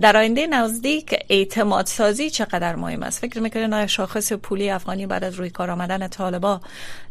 در 0.01 0.17
آینده 0.17 0.47
نزدیک 0.47 1.15
اعتماد 1.29 1.85
سازی 1.85 2.29
چقدر 2.29 2.75
مهم 2.75 3.03
است؟ 3.03 3.19
فکر 3.19 3.39
می‌کنید 3.39 3.73
آیا 3.73 3.87
شاخص 3.87 4.33
پولی 4.33 4.69
افغانی 4.69 5.05
بعد 5.05 5.23
از 5.23 5.35
روی 5.35 5.49
کار 5.49 5.71
آمدن 5.71 6.07
طالبا 6.07 6.61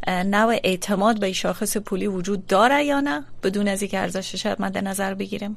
نوع 0.07 0.57
اعتماد 0.65 1.21
به 1.21 1.33
شاخص 1.33 1.77
پولی 1.77 2.07
وجود 2.07 2.47
داره 2.47 2.85
یا 2.85 3.01
نه؟ 3.01 3.25
بدون 3.43 3.69
از 3.69 3.83
اینکه 3.83 3.99
ارزشش 3.99 4.47
مد 4.47 4.79
نظر 4.79 5.15
بگیریم. 5.15 5.57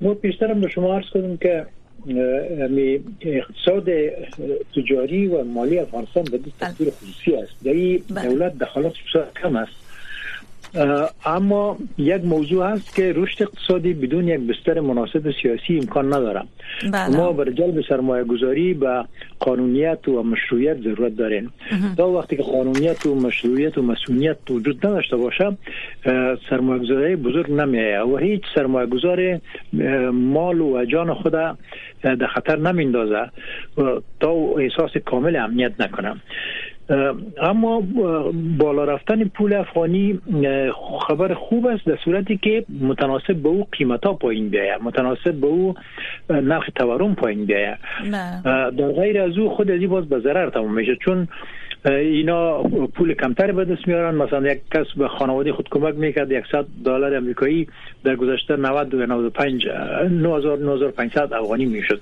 ما 0.00 0.14
بیشترم 0.14 0.60
به 0.60 0.68
شما 0.68 0.94
عرض 0.94 1.10
کنیم 1.12 1.36
که 1.36 1.66
اقتصاد 3.20 3.88
تجاری 4.76 5.26
و 5.26 5.44
مالی 5.44 5.78
افغانستان 5.78 6.24
به 6.24 6.40
تصویر 6.60 6.90
خصوصی 6.90 7.34
است. 7.34 7.52
در 7.64 7.72
بله. 8.14 8.28
دولت 8.28 8.58
دخالت 8.58 8.92
کم 9.42 9.56
است. 9.56 9.87
اما 11.26 11.76
یک 11.98 12.24
موضوع 12.24 12.66
هست 12.66 12.94
که 12.94 13.12
رشد 13.16 13.42
اقتصادی 13.42 13.92
بدون 13.94 14.28
یک 14.28 14.40
بستر 14.40 14.80
مناسب 14.80 15.30
سیاسی 15.42 15.78
امکان 15.78 16.06
نداره 16.06 16.42
بله. 16.92 17.16
ما 17.16 17.32
برای 17.32 17.54
جلب 17.54 17.84
سرمایه 17.88 18.24
گذاری 18.24 18.74
به 18.74 19.04
قانونیت 19.40 20.08
و 20.08 20.22
مشروعیت 20.22 20.76
ضرورت 20.76 21.16
داریم. 21.16 21.52
تا 21.96 22.08
وقتی 22.08 22.36
که 22.36 22.42
قانونیت 22.42 23.06
و 23.06 23.14
مشروعیت 23.14 23.78
و 23.78 23.82
مسئولیت 23.82 24.36
وجود 24.50 24.86
نداشته 24.86 25.16
باشه 25.16 25.56
سرمایه 26.50 26.82
گذاری 26.82 27.16
بزرگ 27.16 27.52
نمیه 27.52 28.00
و 28.00 28.16
هیچ 28.16 28.42
سرمایه 28.54 28.86
گذار 28.86 29.40
مال 30.12 30.60
و 30.60 30.84
جان 30.84 31.14
خود 31.14 31.32
در 32.02 32.26
خطر 32.34 32.56
نمیندازه 32.56 33.30
تا 34.20 34.30
احساس 34.58 34.90
کامل 35.04 35.36
امنیت 35.36 35.72
نکنه 35.80 36.14
اما 37.42 37.82
بالا 38.58 38.84
رفتن 38.84 39.24
پول 39.24 39.52
افغانی 39.52 40.20
خبر 41.08 41.34
خوب 41.34 41.66
است 41.66 41.86
در 41.86 41.96
صورتی 42.04 42.36
که 42.36 42.64
متناسب 42.80 43.34
به 43.34 43.48
او 43.48 43.66
قیمت 43.72 44.06
ها 44.06 44.12
پایین 44.12 44.48
بیاید. 44.48 44.82
متناسب 44.82 45.32
به 45.32 45.46
او 45.46 45.74
نرخ 46.30 46.70
تورم 46.74 47.14
پایین 47.14 47.44
بیاید. 47.44 47.78
در 48.76 48.92
غیر 48.92 49.20
از 49.20 49.38
او 49.38 49.50
خود 49.50 49.70
از 49.70 49.80
باز 49.80 50.08
به 50.08 50.20
ضرر 50.20 50.50
تمام 50.50 50.74
میشه. 50.74 50.96
چون 50.96 51.28
اینا 51.84 52.62
پول 52.94 53.14
کمتر 53.14 53.52
به 53.52 53.64
دست 53.64 53.88
میارن. 53.88 54.14
مثلا 54.14 54.52
یک 54.52 54.60
کس 54.74 54.86
به 54.96 55.08
خانواده 55.08 55.52
خود 55.52 55.68
کمک 55.70 55.94
می‌کرد 55.94 56.46
100 56.52 56.66
دلار 56.84 57.14
امریکایی 57.14 57.68
در 58.04 58.16
گذشته 58.16 58.56
90 58.56 58.94
و 58.94 59.06
95 59.06 59.66
9000 60.10 60.58
9500 60.58 61.32
افغانی 61.32 61.66
می‌شد. 61.66 62.00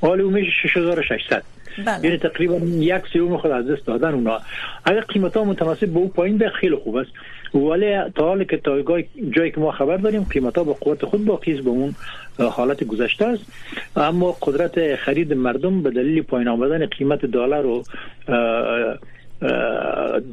حالا 0.00 0.24
اون 0.24 0.32
میشه 0.32 0.68
6600 0.68 1.42
بله. 1.86 2.04
یعنی 2.04 2.18
تقریبا 2.18 2.56
یک 2.66 3.02
سوم 3.12 3.36
خود 3.36 3.50
از 3.50 3.70
دست 3.70 3.86
دادن 3.86 4.14
اونا. 4.14 4.40
اگر 4.84 5.00
قیمت 5.00 5.36
ها 5.36 5.44
متناسب 5.44 5.86
به 5.86 5.98
اون 5.98 6.08
پایین 6.08 6.38
به 6.38 6.48
خیلی 6.48 6.76
خوب 6.76 6.96
است. 6.96 7.10
ولی 7.54 8.10
تا 8.14 8.24
حالی 8.24 8.44
که 8.44 8.56
تا 8.56 8.82
جایی 9.30 9.50
که 9.50 9.60
ما 9.60 9.72
خبر 9.72 9.96
داریم 9.96 10.26
قیمت 10.30 10.58
ها 10.58 10.64
به 10.64 10.72
قوت 10.80 11.04
خود 11.04 11.24
باقی 11.24 11.52
است 11.54 11.62
به 11.62 11.70
اون 11.70 11.94
حالت 12.38 12.84
گذشته 12.84 13.24
است. 13.24 13.42
اما 13.96 14.36
قدرت 14.42 14.96
خرید 14.96 15.32
مردم 15.32 15.82
به 15.82 15.90
دلیل 15.90 16.22
پایین 16.22 16.48
آمدن 16.48 16.86
قیمت 16.86 17.24
دلار 17.24 17.66
و 17.66 17.82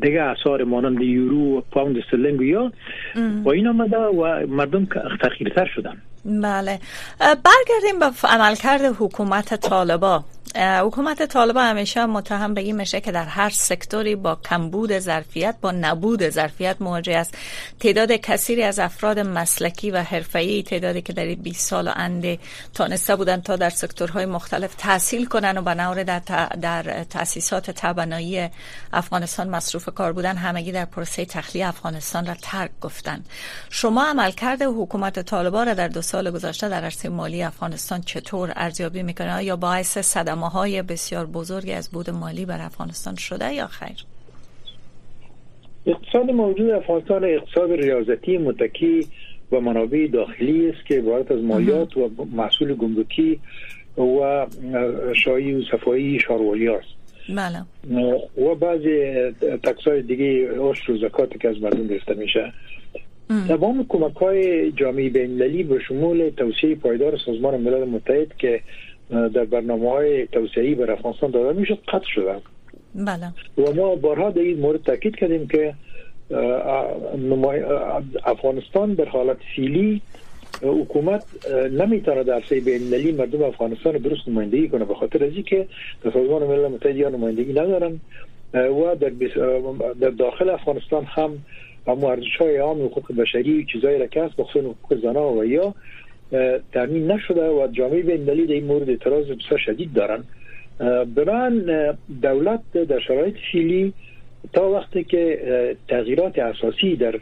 دیگه 0.01 0.21
اثار 0.21 0.63
مانند 0.63 1.01
یورو 1.01 1.57
و 1.57 1.61
پوند 1.71 1.97
استرلینگ 1.97 2.41
یا 2.41 2.71
با 3.43 3.51
این 3.51 3.67
آمده 3.67 3.97
و 3.97 4.47
مردم 4.47 4.87
تخیرتر 5.21 5.65
شدن. 5.75 5.97
بله. 6.25 6.79
برگردیم 7.19 7.99
به 7.99 8.05
عملکرد 8.23 8.81
حکومت 8.99 9.55
طالبا. 9.55 10.23
حکومت 10.57 11.23
طالبان 11.25 11.65
همیشه 11.65 12.05
متهم 12.05 12.53
به 12.53 12.61
این 12.61 12.75
میشه 12.75 13.01
که 13.01 13.11
در 13.11 13.25
هر 13.25 13.49
سکتوری 13.49 14.15
با 14.15 14.35
کمبود 14.35 14.99
ظرفیت 14.99 15.55
با 15.61 15.71
نبود 15.71 16.29
ظرفیت 16.29 16.75
مواجه 16.79 17.17
است. 17.17 17.37
تعداد 17.79 18.11
کثیری 18.11 18.63
از 18.63 18.79
افراد 18.79 19.19
مسلکی 19.19 19.91
و 19.91 19.97
حرفه‌ای 19.97 20.63
تعدادی 20.63 21.01
که 21.01 21.13
در 21.13 21.35
20 21.35 21.69
سال 21.69 21.91
انده 21.95 22.39
تانسته 22.73 23.15
بودن 23.15 23.41
تا 23.41 23.55
در 23.55 23.69
سکتورهای 23.69 24.25
مختلف 24.25 24.75
تحصیل 24.75 25.25
کنن 25.25 25.57
و 25.57 25.61
بنابر 25.61 26.03
در, 26.03 26.19
در 26.61 27.03
تاسیسات 27.03 27.71
تبنایی 27.71 28.49
افغانستان 28.93 29.49
مصروف 29.49 29.89
کار 29.95 30.13
بودن 30.13 30.37
همگی 30.37 30.71
در 30.71 30.85
پروسه 30.85 31.25
تخلیه 31.25 31.67
افغانستان 31.67 32.25
را 32.25 32.35
ترک 32.41 32.71
گفتن 32.81 33.23
شما 33.69 34.03
عملکرد 34.05 34.61
حکومت 34.61 35.19
طالبان 35.19 35.67
را 35.67 35.73
در 35.73 35.87
دو 35.87 36.01
سال 36.01 36.31
گذشته 36.31 36.69
در 36.69 36.83
عرصه 36.83 37.09
مالی 37.09 37.43
افغانستان 37.43 38.01
چطور 38.01 38.53
ارزیابی 38.55 39.03
می‌کنه 39.03 39.43
یا 39.43 39.55
باعث 39.55 39.97
صدمات 39.97 40.44
های 40.49 40.81
بسیار 40.81 41.25
بزرگی 41.25 41.71
از 41.71 41.89
بود 41.89 42.09
مالی 42.09 42.45
بر 42.45 42.61
افغانستان 42.61 43.15
شده 43.15 43.53
یا 43.53 43.67
خیر؟ 43.67 44.05
اقتصاد 45.85 46.31
موجود 46.31 46.69
افغانستان 46.69 47.23
اقتصاد 47.23 47.71
ریاضتی 47.71 48.37
متکی 48.37 49.07
و 49.51 49.59
منابع 49.59 50.07
داخلی 50.07 50.69
است 50.69 50.85
که 50.85 50.95
عبارت 50.95 51.31
از 51.31 51.43
مالیات 51.43 51.97
و 51.97 52.09
محصول 52.35 52.73
گمرکی 52.73 53.39
و 53.97 54.47
شایی 55.13 55.53
و 55.53 55.63
صفایی 55.71 56.19
شاروالی 56.19 56.67
است. 56.67 56.87
بله. 57.29 57.65
و 58.45 58.55
بعضی 58.55 59.13
تکسای 59.63 60.01
دیگه 60.01 60.51
عشر 60.59 60.91
و 60.91 60.97
زکات 60.97 61.39
که 61.39 61.49
از 61.49 61.61
مردم 61.61 61.87
گرفته 61.87 62.13
میشه. 62.13 62.53
تمام 63.47 63.85
کمک 63.89 64.15
های 64.15 64.71
جامعه 64.71 65.09
بین 65.09 65.37
به 65.63 65.79
شمول 65.79 66.29
توسعه 66.37 66.75
پایدار 66.75 67.17
سازمان 67.25 67.61
ملل 67.61 67.83
متحد 67.83 68.37
که 68.37 68.61
در 69.09 69.45
برنامه 69.45 69.91
های 69.91 70.27
توسعی 70.27 70.75
بر 70.75 70.91
افغانستان 70.91 71.31
داده 71.31 71.59
می‌شد 71.59 71.79
قطع 71.87 72.05
شدن. 72.07 72.39
بله. 72.95 73.67
و 73.67 73.73
ما 73.73 73.95
بارها 73.95 74.29
در 74.29 74.41
این 74.41 74.59
مورد 74.59 74.83
تاکید 74.83 75.15
کردیم 75.15 75.47
که 75.47 75.73
افغانستان 78.23 78.93
در 78.93 79.05
حالت 79.05 79.37
فیلی 79.55 80.01
حکومت 80.61 81.23
نمی‌تونه 81.71 82.23
در 82.23 82.43
سه 82.49 82.59
بین 82.59 83.15
مردم 83.17 83.43
افغانستان 83.43 83.97
درست 83.97 84.27
نمایندگی 84.27 84.69
کنه 84.69 84.85
به 84.85 84.95
خاطر 84.95 85.23
از 85.23 85.31
که 85.45 85.67
در 86.03 86.11
سازمان 86.11 86.43
ملل 86.43 86.67
متحد 86.67 86.95
یا 86.95 87.09
نمایندگی 87.09 87.51
ندارن 87.51 87.99
و 88.53 88.95
در, 88.95 89.09
در 89.99 90.09
داخل 90.09 90.49
افغانستان 90.49 91.03
هم 91.03 91.37
اما 91.87 92.11
ارزش 92.11 92.37
های 92.39 92.57
عام 92.57 92.85
حقوق 92.85 93.15
بشری 93.15 93.65
چیزایی 93.71 93.99
را 93.99 94.07
که 94.07 94.23
هست 94.23 94.35
بخصوص 94.35 94.63
حقوق 94.63 95.01
زنان 95.01 95.37
و 95.37 95.45
یا 95.45 95.75
تامین 96.73 97.11
نشده 97.11 97.49
و 97.49 97.67
جامعه 97.71 98.01
بین 98.01 98.23
در 98.23 98.33
این 98.33 98.65
مورد 98.65 98.89
اعتراض 98.89 99.25
بسیار 99.25 99.59
شدید 99.59 99.93
دارن. 99.93 100.23
بران 101.15 101.65
دولت 102.21 102.61
در 102.73 102.99
شرایط 102.99 103.35
فیلی 103.51 103.93
تا 104.53 104.69
وقتی 104.69 105.03
که 105.03 105.39
تغییرات 105.87 106.39
اساسی 106.39 106.95
در 106.95 107.19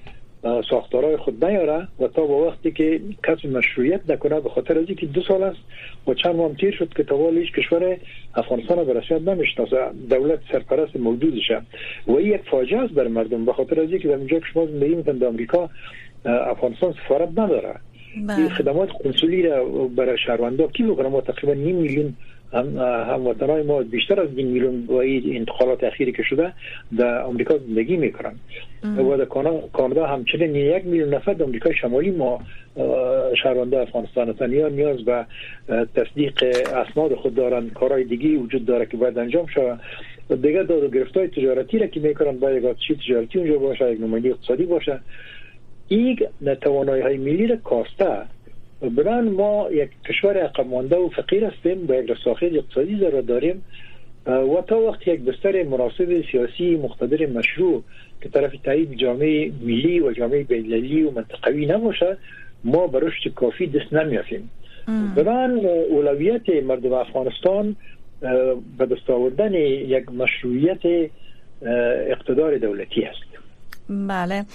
ساختارهای 0.70 1.18
خود 1.18 1.46
نیاره 1.46 1.88
و 2.00 2.08
تا 2.08 2.26
با 2.26 2.48
وقتی 2.48 2.72
که 2.72 3.02
کسب 3.24 3.48
مشروعیت 3.48 4.02
نکنه 4.10 4.40
به 4.40 4.50
خاطر 4.50 4.80
از 4.80 4.86
اینکه 4.88 5.06
دو 5.06 5.22
سال 5.22 5.44
است 5.44 5.60
و 6.08 6.14
چند 6.14 6.36
ماه 6.36 6.54
تیر 6.54 6.72
شد 6.72 6.94
که 6.94 7.04
تا 7.04 7.30
هیچ 7.30 7.52
کشور 7.52 7.98
افغانستان 8.36 8.86
به 8.86 8.94
رسمیت 8.94 9.22
نمی‌شناسه. 9.22 9.78
دولت 10.10 10.40
سرپرست 10.52 10.96
موجودشه 10.96 11.62
و 12.08 12.12
این 12.12 12.34
یک 12.34 12.42
فاجعه 12.52 12.80
است 12.80 12.94
بر 12.94 13.08
مردم. 13.08 13.46
به 13.46 13.54
خاطر 13.54 13.82
از 13.82 13.90
اینکه 13.90 14.08
در 14.08 14.16
اینجا 14.16 14.40
شما 14.54 14.66
زندگی 14.66 14.96
می‌کنید 14.96 15.20
در 15.20 15.28
آمریکا 15.28 15.70
افغانستان 16.26 16.94
سفارت 16.94 17.30
نداره. 17.30 17.76
خدمات 18.58 18.90
کنسولی 18.90 19.42
را 19.42 19.66
برای 19.96 20.18
شهروندان 20.18 20.68
کی 20.68 20.84
بکنه 20.84 21.08
ما 21.08 21.22
تقریبا 21.22 21.54
نیم 21.54 21.76
میلیون 21.76 22.14
هم 22.54 22.78
هموطنان 23.10 23.62
ما 23.62 23.82
بیشتر 23.82 24.22
از 24.22 24.30
این 24.36 24.48
میلیون 24.48 24.86
با 24.86 25.02
این 25.02 25.38
انتقالات 25.38 25.84
اخیری 25.84 26.12
که 26.12 26.24
شده 26.24 26.54
در 26.98 27.22
آمریکا 27.22 27.58
زندگی 27.58 27.98
می‌کنن. 27.98 28.36
و 28.84 29.18
در 29.18 29.26
کانادا 29.74 30.08
همچنین 30.08 30.56
یک 30.56 30.86
میلیون 30.86 31.14
نفر 31.14 31.34
در 31.34 31.44
آمریکا 31.44 31.74
شمالی 31.74 32.12
ما 32.12 32.42
شهرونده 33.44 33.80
افغانستان 33.80 34.30
هستند 34.30 34.54
یا 34.54 34.68
نیاز 34.68 35.06
به 35.06 35.26
تصدیق 35.96 36.44
اسناد 36.76 37.16
خود 37.16 37.36
دارن. 37.36 37.70
کارهای 37.70 38.04
دیگه 38.04 38.38
وجود 38.38 38.66
داره 38.66 38.86
که 38.86 38.98
باید 38.98 39.18
انجام 39.18 39.46
شود. 39.48 39.80
دیگه 40.42 40.64
داد 40.64 40.84
و 40.84 40.88
گرفتای 40.88 41.28
تجارتی 41.28 41.80
را 41.80 41.88
که 41.88 42.00
می‌کنن 42.00 42.40
باید 42.40 42.64
یک 42.64 42.98
تجارتی 42.98 43.40
اونجا 43.40 43.58
باشه 43.58 43.92
یک 43.92 44.02
نماینده 44.02 44.30
اقتصادی 44.30 44.66
باشه. 44.66 45.00
این 45.88 46.20
نتوانایی 46.42 47.02
های 47.02 47.18
ملی 47.18 47.48
را 47.48 47.56
کاسته. 47.56 48.18
بران 48.82 49.30
ما 49.30 49.68
یک 49.72 49.90
کشور 50.10 50.38
عقب 50.38 50.68
مانده 50.68 50.96
و 50.96 51.10
فقیر 51.10 51.46
هستیم 51.46 51.86
با 51.86 51.96
یک 51.96 52.10
رساخه 52.10 52.46
اقتصادی 52.46 52.98
ضرر 52.98 53.22
داریم. 53.22 53.62
و 54.26 54.62
تا 54.68 54.80
وقت 54.80 55.08
یک 55.08 55.20
بستر 55.20 55.64
مناسب 55.64 56.24
سیاسی 56.32 56.76
مقتدر 56.76 57.26
مشروع 57.26 57.84
که 58.22 58.30
طرف 58.30 58.52
تایید 58.64 58.94
جامعه 58.94 59.52
ملی 59.62 60.00
و 60.00 60.12
جامعه 60.12 60.44
بین‌المللی 60.44 61.04
و 61.04 61.12
منطقوی 61.12 61.66
نباشه 61.66 62.18
ما 62.64 62.88
به 62.88 63.00
رشد 63.00 63.34
کافی 63.34 63.68
دست 63.68 63.94
نمیافیم 63.94 64.50
بران 65.16 65.66
اولویت 65.66 66.50
مردم 66.50 66.94
افغانستان 66.94 67.76
به 68.78 68.86
دست 68.92 69.10
آوردن 69.10 69.54
یک 69.54 70.12
مشروعیت 70.12 71.10
اقتدار 72.10 72.58
دولتی 72.58 73.04
است 73.04 73.43
بله. 73.90 74.46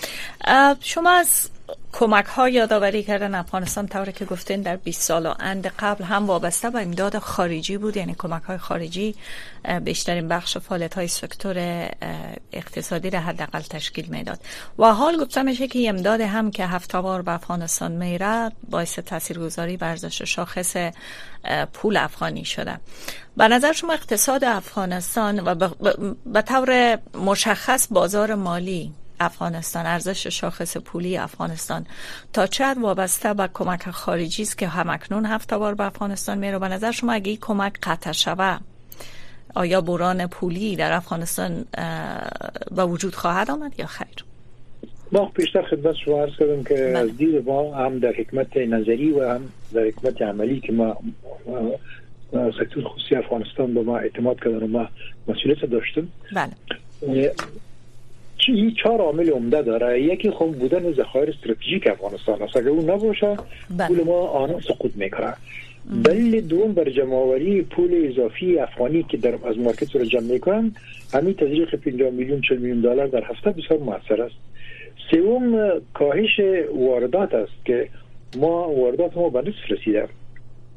شما 0.80 1.10
از 1.10 1.50
کمک 1.92 2.24
ها 2.24 2.48
یادآوری 2.48 3.02
کردن 3.02 3.34
افغانستان 3.34 3.88
طوری 3.88 4.12
که 4.12 4.24
گفتین 4.24 4.62
در 4.62 4.76
20 4.76 5.02
سال 5.02 5.34
اند 5.40 5.66
قبل 5.66 6.04
هم 6.04 6.26
وابسته 6.26 6.70
به 6.70 6.82
امداد 6.82 7.18
خارجی 7.18 7.76
بود 7.78 7.96
یعنی 7.96 8.14
کمک 8.18 8.42
های 8.42 8.58
خارجی 8.58 9.14
بیشترین 9.84 10.28
بخش 10.28 10.58
فعالیت 10.58 10.94
های 10.94 11.08
سکتور 11.08 11.88
اقتصادی 12.52 13.10
را 13.10 13.20
حداقل 13.20 13.60
تشکیل 13.60 14.06
می‌داد. 14.06 14.40
و 14.78 14.94
حال 14.94 15.24
گفته 15.24 15.42
میشه 15.42 15.68
که 15.68 15.88
امداد 15.88 16.20
هم 16.20 16.50
که 16.50 16.66
هفتوار 16.66 17.22
به 17.22 17.32
افغانستان 17.32 17.92
میره 17.92 18.52
باعث 18.70 18.98
تاثیرگذاری 18.98 19.76
بر 19.76 19.88
ارزش 19.88 20.22
شاخص 20.22 20.76
پول 21.72 21.96
افغانی 21.96 22.44
شده. 22.44 22.80
به 23.36 23.48
نظر 23.48 23.72
شما 23.72 23.92
اقتصاد 23.92 24.44
افغانستان 24.44 25.40
و 25.40 25.68
به 26.26 26.42
طور 26.42 26.98
مشخص 27.14 27.88
بازار 27.90 28.34
مالی 28.34 28.92
افغانستان 29.20 29.86
ارزش 29.86 30.26
شاخص 30.26 30.76
پولی 30.76 31.16
افغانستان. 31.16 31.86
تا 32.32 32.46
چقدر 32.46 32.78
وابسته 32.80 33.34
به 33.34 33.48
کمک 33.54 33.90
خارجی 33.90 34.42
است 34.42 34.58
که 34.58 34.68
همکنون 34.68 35.26
هفت 35.26 35.54
بار 35.54 35.74
به 35.74 35.84
افغانستان 35.84 36.38
میره 36.38 36.58
به 36.58 36.68
نظر 36.68 36.90
شما 36.90 37.12
اگه 37.12 37.28
این 37.28 37.38
کمک 37.40 37.72
قطع 37.82 38.12
شوه 38.12 38.58
آیا 39.54 39.80
بوران 39.80 40.26
پولی 40.26 40.76
در 40.76 40.92
افغانستان 40.92 41.64
به 42.76 42.84
وجود 42.84 43.14
خواهد 43.14 43.50
آمد 43.50 43.72
یا 43.78 43.86
خیر؟ 43.86 44.24
ما 45.12 45.26
پیشتر 45.26 45.62
خدمت 45.62 45.94
شما 46.04 46.22
عرض 46.22 46.36
کردم 46.38 46.64
که 46.64 46.74
بله. 46.74 46.98
از 46.98 47.16
دید 47.16 47.48
ما 47.48 47.74
هم 47.74 47.98
در 47.98 48.12
حکمت 48.12 48.56
نظری 48.56 49.10
و 49.10 49.28
هم 49.28 49.40
در 49.72 49.82
حکمت 49.82 50.22
عملی 50.22 50.60
که 50.60 50.72
ما 50.72 50.96
سکتور 52.32 52.84
خصوصی 52.84 53.14
افغانستان 53.14 53.74
به 53.74 53.82
ما 53.82 53.98
اعتماد 53.98 54.36
کردن 54.36 54.62
و 54.62 54.66
ما 54.66 54.88
مسئولیت 55.28 55.64
داشتیم. 55.64 56.12
بله. 56.32 56.52
این 58.52 58.74
چهار 58.82 59.00
عامل 59.00 59.30
عمده 59.30 59.62
داره. 59.62 60.02
یکی 60.02 60.30
خب 60.30 60.46
بودن 60.46 60.92
ذخایر 60.92 61.30
استراتژیک 61.30 61.86
افغانستان 61.86 62.42
است. 62.42 62.56
اگر 62.56 62.68
اون 62.68 62.90
نباشه 62.90 63.36
بله. 63.78 63.88
پول 63.88 64.04
ما 64.04 64.26
آن 64.26 64.60
سقوط 64.60 64.90
می‌کنه. 64.96 65.34
دلیل 66.04 66.40
دوم 66.40 66.72
بر 66.72 66.90
جمعوری 66.90 67.62
پول 67.62 68.10
اضافی 68.12 68.58
افغانی 68.58 69.02
که 69.02 69.16
در 69.16 69.34
از 69.48 69.58
مارکت 69.58 69.96
رو 69.96 70.04
جمع 70.04 70.22
می‌کنن 70.22 70.72
همین 71.14 71.34
تزریق 71.34 71.74
50 71.74 72.10
میلیون 72.10 72.40
40 72.40 72.58
میلیون 72.58 72.80
دلار 72.80 73.06
در 73.06 73.24
هفته 73.24 73.50
بسیار 73.50 73.80
موثر 73.80 74.22
است. 74.22 74.34
سوم 75.10 75.70
کاهش 75.94 76.40
واردات 76.74 77.34
است 77.34 77.52
که 77.64 77.88
ما 78.36 78.68
واردات 78.68 79.16
ما 79.16 79.28
به 79.28 79.40
نصف 79.40 79.70
رسیده. 79.70 80.08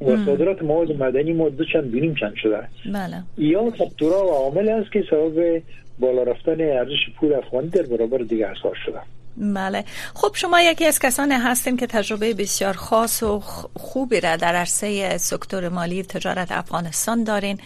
و 0.01 0.25
صادرات 0.25 0.61
مواد 0.61 0.91
مدنی 0.91 1.33
ما 1.33 1.49
دو 1.49 1.65
چند 1.65 1.91
بینیم 1.91 2.15
چند 2.15 2.33
شده 2.35 2.67
بله. 2.93 3.23
یا 3.37 3.69
فاکتورا 3.69 4.25
و 4.25 4.29
عامل 4.29 4.69
است 4.69 4.91
که 4.91 5.03
سبب 5.09 5.61
بالا 5.99 6.23
رفتن 6.23 6.61
ارزش 6.61 7.09
پول 7.19 7.33
افغانی 7.33 7.69
در 7.69 7.81
برابر 7.81 8.17
دیگه 8.17 8.47
اسعار 8.47 8.77
شده. 8.85 8.99
بله. 9.37 9.83
خب 10.15 10.35
شما 10.35 10.61
یکی 10.61 10.85
از 10.85 10.99
کسانی 10.99 11.33
هستین 11.33 11.77
که 11.77 11.87
تجربه 11.87 12.33
بسیار 12.33 12.73
خاص 12.73 13.23
و 13.23 13.39
خوبی 13.75 14.19
را 14.21 14.35
در 14.35 14.55
عرصه 14.55 15.17
سکتور 15.17 15.69
مالی 15.69 16.03
تجارت 16.03 16.51
افغانستان 16.51 17.23
دارین. 17.23 17.57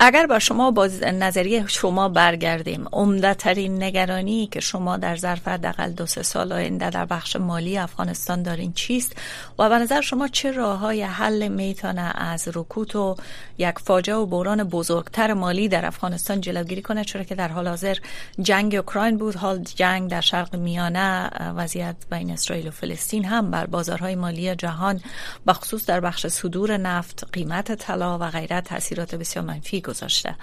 اگر 0.00 0.26
با 0.26 0.38
شما 0.38 0.70
با 0.70 0.88
نظریه 1.02 1.66
شما 1.66 2.08
برگردیم 2.08 2.86
عمده 2.92 3.34
ترین 3.34 3.82
نگرانی 3.82 4.46
که 4.46 4.60
شما 4.60 4.96
در 4.96 5.16
ظرف 5.16 5.48
حداقل 5.48 5.90
دو 5.90 6.06
سه 6.06 6.22
سال 6.22 6.52
آینده 6.52 6.90
در 6.90 7.04
بخش 7.04 7.36
مالی 7.36 7.78
افغانستان 7.78 8.42
دارین 8.42 8.72
چیست؟ 8.72 9.16
و 9.58 9.68
به 9.68 9.78
نظر 9.78 10.00
شما 10.00 10.28
چه 10.28 10.52
راه 10.52 10.78
های 10.78 11.02
حل 11.02 11.48
می‌تونه 11.48 12.12
از 12.14 12.48
رکود 12.54 12.96
و 12.96 13.16
یک 13.58 13.78
فاجعه 13.78 14.16
و 14.16 14.26
بحران 14.26 14.64
بزرگتر 14.64 15.32
مالی 15.34 15.68
در 15.68 15.86
افغانستان 15.86 16.40
جلوگیری 16.40 16.82
کنه؟ 16.82 17.04
چرا 17.04 17.24
که 17.24 17.34
در 17.34 17.48
حال 17.48 17.68
حاضر 17.68 17.96
جنگ 18.42 18.74
اوکراین 18.74 19.16
بود. 19.16 19.36
حال 19.36 19.58
جنگ 19.62 20.10
در 20.10 20.20
شرق 20.20 20.56
میانه 20.56 21.30
وضعیت 21.56 21.96
بین 22.10 22.30
اسرائیل 22.30 22.68
و 22.68 22.70
فلسطین 22.70 23.24
هم 23.24 23.50
بر 23.50 23.66
بازارهای 23.66 24.14
مالی 24.14 24.54
جهان 24.54 25.00
بخصوص 25.46 25.86
در 25.86 26.00
بخش 26.00 26.26
صدور 26.26 26.76
نفت 26.76 27.26
قیمت 27.32 27.74
طلا 27.74 28.18
و 28.18 28.30
غیره 28.30 28.60
تاثیرات 28.60 29.14
بسیار 29.14 29.44
منفی 29.44 29.80
گذاشته 29.84 30.34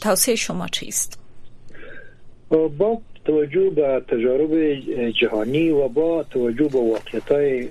توصیه 0.00 0.34
شما 0.34 0.68
چیست؟ 0.68 1.18
با 2.48 3.00
توجه 3.24 3.70
به 3.70 4.02
تجارب 4.08 4.74
جهانی 5.10 5.70
و 5.70 5.88
با 5.88 6.22
توجه 6.22 6.68
به 6.68 6.78
واقعیت 6.78 7.32
های 7.32 7.68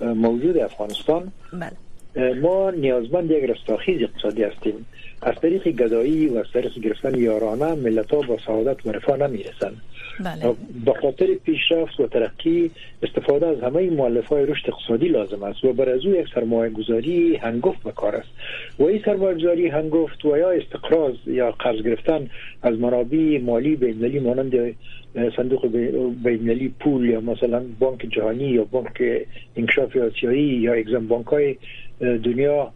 موجود 0.00 0.58
افغانستان 0.58 1.32
بله. 1.52 2.34
ما 2.34 2.70
نیازمند 2.70 3.30
یک 3.30 3.44
رستاخیز 3.44 4.02
اقتصادی 4.02 4.42
هستیم 4.42 4.86
از 5.22 5.34
طریق 5.42 5.68
گدایی 5.68 6.26
و 6.26 6.38
از 6.38 6.46
طریق 6.52 6.78
گرفتن 6.78 7.18
یارانه 7.18 7.74
ملت 7.74 8.14
ها 8.14 8.20
با 8.20 8.38
سعادت 8.46 8.86
و 8.86 8.92
رفاه 8.92 9.16
نمی‌رسند 9.16 9.76
بله. 10.20 10.54
به 10.84 10.92
خاطر 11.02 11.26
پیشرفت 11.44 12.00
و 12.00 12.06
ترقی 12.06 12.70
استفاده 13.02 13.46
از 13.46 13.60
همه 13.60 13.90
مؤلفه 13.90 14.28
های 14.28 14.46
رشد 14.46 14.70
اقتصادی 14.70 15.08
لازم 15.08 15.42
است 15.42 15.64
و 15.64 15.72
بر 15.72 15.88
از 15.88 16.06
او 16.06 16.14
یک 16.14 16.26
سرمایه 16.34 16.70
گذاری 16.70 17.36
هنگفت 17.36 17.82
به 17.82 17.92
کار 17.92 18.16
است 18.16 18.28
و 18.78 18.84
این 18.84 19.02
سرمایه 19.04 19.34
گذاری 19.34 19.68
هنگفت 19.68 20.24
و 20.24 20.36
یا 20.36 20.50
استقراض 20.50 21.14
یا 21.26 21.50
قرض 21.50 21.82
گرفتن 21.82 22.30
از 22.62 22.78
منابع 22.78 23.40
مالی 23.42 23.76
بین‌المللی 23.76 24.18
مانند 24.18 24.74
صندوق 25.36 25.66
بین‌المللی 25.66 26.74
پول 26.80 27.08
یا 27.08 27.20
مثلا 27.20 27.62
بانک 27.78 28.06
جهانی 28.10 28.44
یا 28.44 28.64
بانک 28.64 29.02
انکشاف 29.56 29.96
آسیایی 29.96 30.44
یا 30.44 30.74
اگزم 30.74 31.06
بانک 31.06 31.26
های 31.26 31.56
دنیا 32.00 32.72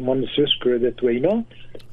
مانسوس 0.00 0.48
کردت 0.64 1.02
و 1.02 1.06
اینا 1.06 1.44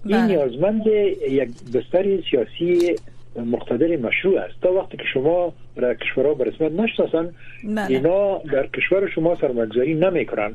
این 0.06 0.18
بله. 0.18 0.28
نیازمند 0.28 0.88
یک 1.30 1.50
بستر 1.74 2.22
سیاسی 2.32 2.96
مقتدر 3.42 3.98
مشروع 3.98 4.40
است 4.40 4.62
تا 4.62 4.74
وقتی 4.74 4.98
که 4.98 5.04
شما 5.14 5.54
را 5.76 5.94
کشورها 5.94 6.34
به 6.34 6.44
رسمیت 6.44 6.72
نشناسن 6.72 7.30
بله. 7.64 7.88
اینا 7.90 8.38
در 8.38 8.68
کشور 8.68 9.10
شما 9.16 9.38
سرمایه‌گذاری 9.42 9.94
نمی‌کنن 9.94 10.54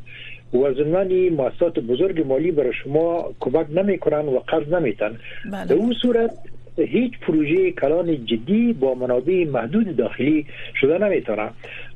و 0.54 0.72
ضمن 0.72 1.28
مؤسسات 1.28 1.78
بزرگ 1.78 2.26
مالی 2.26 2.50
برای 2.50 2.72
شما 2.84 3.32
کمک 3.40 3.66
نمی‌کنن 3.70 4.18
و 4.28 4.38
قرض 4.38 4.68
نمیتن 4.68 5.18
بله. 5.52 5.66
در 5.66 5.74
اون 5.74 5.94
صورت 6.02 6.30
هیچ 6.78 7.12
پروژه 7.20 7.72
کلان 7.72 8.26
جدی 8.26 8.72
با 8.72 8.94
منابع 8.94 9.44
محدود 9.44 9.96
داخلی 9.96 10.46
شده 10.80 10.98
نمی‌تونه 10.98 11.50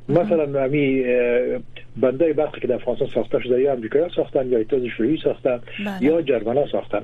مثلا 0.09 0.63
همی 0.63 1.03
بنده 1.97 2.33
برقی 2.33 2.61
که 2.61 2.67
در 2.67 2.77
فرانسه 2.77 3.07
ساخته 3.13 3.39
شده 3.39 3.61
یا 3.61 3.73
امریکایی 3.73 4.05
ساختن 4.15 4.47
یا 4.47 4.57
ایتاز 4.57 4.81
شوروی 4.97 5.17
ساختن 5.23 5.59
بله. 5.85 6.03
یا 6.03 6.21
جرمنا 6.21 6.67
ساختن 6.67 7.01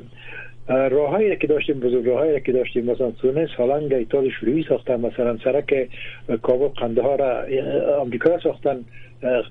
راههایی 0.67 1.35
که 1.35 1.47
داشتیم 1.47 1.79
بزرگ 1.79 2.05
راههایی 2.07 2.41
که 2.41 2.51
داشتیم 2.51 2.85
مثلا 2.85 3.11
تونس 3.11 3.49
هلند 3.57 3.93
ایتالیا 3.93 4.31
شوروی 4.31 4.65
ساختن 4.69 4.99
مثلا 4.99 5.37
سرک 5.43 5.89
کابل 6.41 6.67
قندهار 6.67 7.21
آمریکا 7.99 8.39
ساختن 8.39 8.85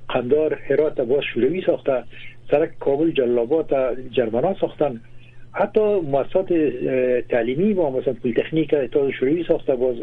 قندهار 0.09 0.55
هرات 0.55 1.00
باز 1.00 1.22
شوروی 1.35 1.62
ساخته 1.66 2.05
سرک 2.50 2.79
کابل 2.79 3.11
جلال‌آباد 3.11 3.71
جرمنا 4.11 4.55
ساختن. 4.61 5.00
حتی 5.57 5.81
مؤسسات 6.01 6.53
تعلیمی 7.29 7.75
با 7.75 7.90
مثلا 7.90 8.14
پلیتکنیک 8.23 8.75
اتحاد 8.75 9.11
شوروی 9.11 9.45
ساخته 9.49 9.75
باز 9.75 9.97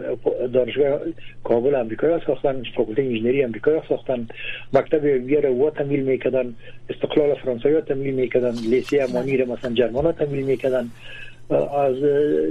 دانشگاه 0.54 1.00
کابل 1.44 1.76
امریکایی 1.76 2.16
ساختن 2.28 2.64
فاکولته 2.76 3.02
انجینری 3.02 3.44
امریکایی 3.44 3.82
ساختن 3.90 4.28
مکتب 4.74 5.04
ویر 5.04 5.50
و 5.50 5.70
تمویل 5.70 6.00
می‌کردن 6.00 6.56
استقلال 6.90 7.36
فرانسوی 7.36 7.82
تمویل 7.82 8.14
می‌کردن 8.14 8.56
لیسی 8.56 9.00
امانی 9.00 9.38
را 9.38 9.46
مثلا 9.46 9.74
جرمان 9.74 10.12
تمویل 10.12 10.46
می‌کردن 10.46 10.92
از 11.78 11.96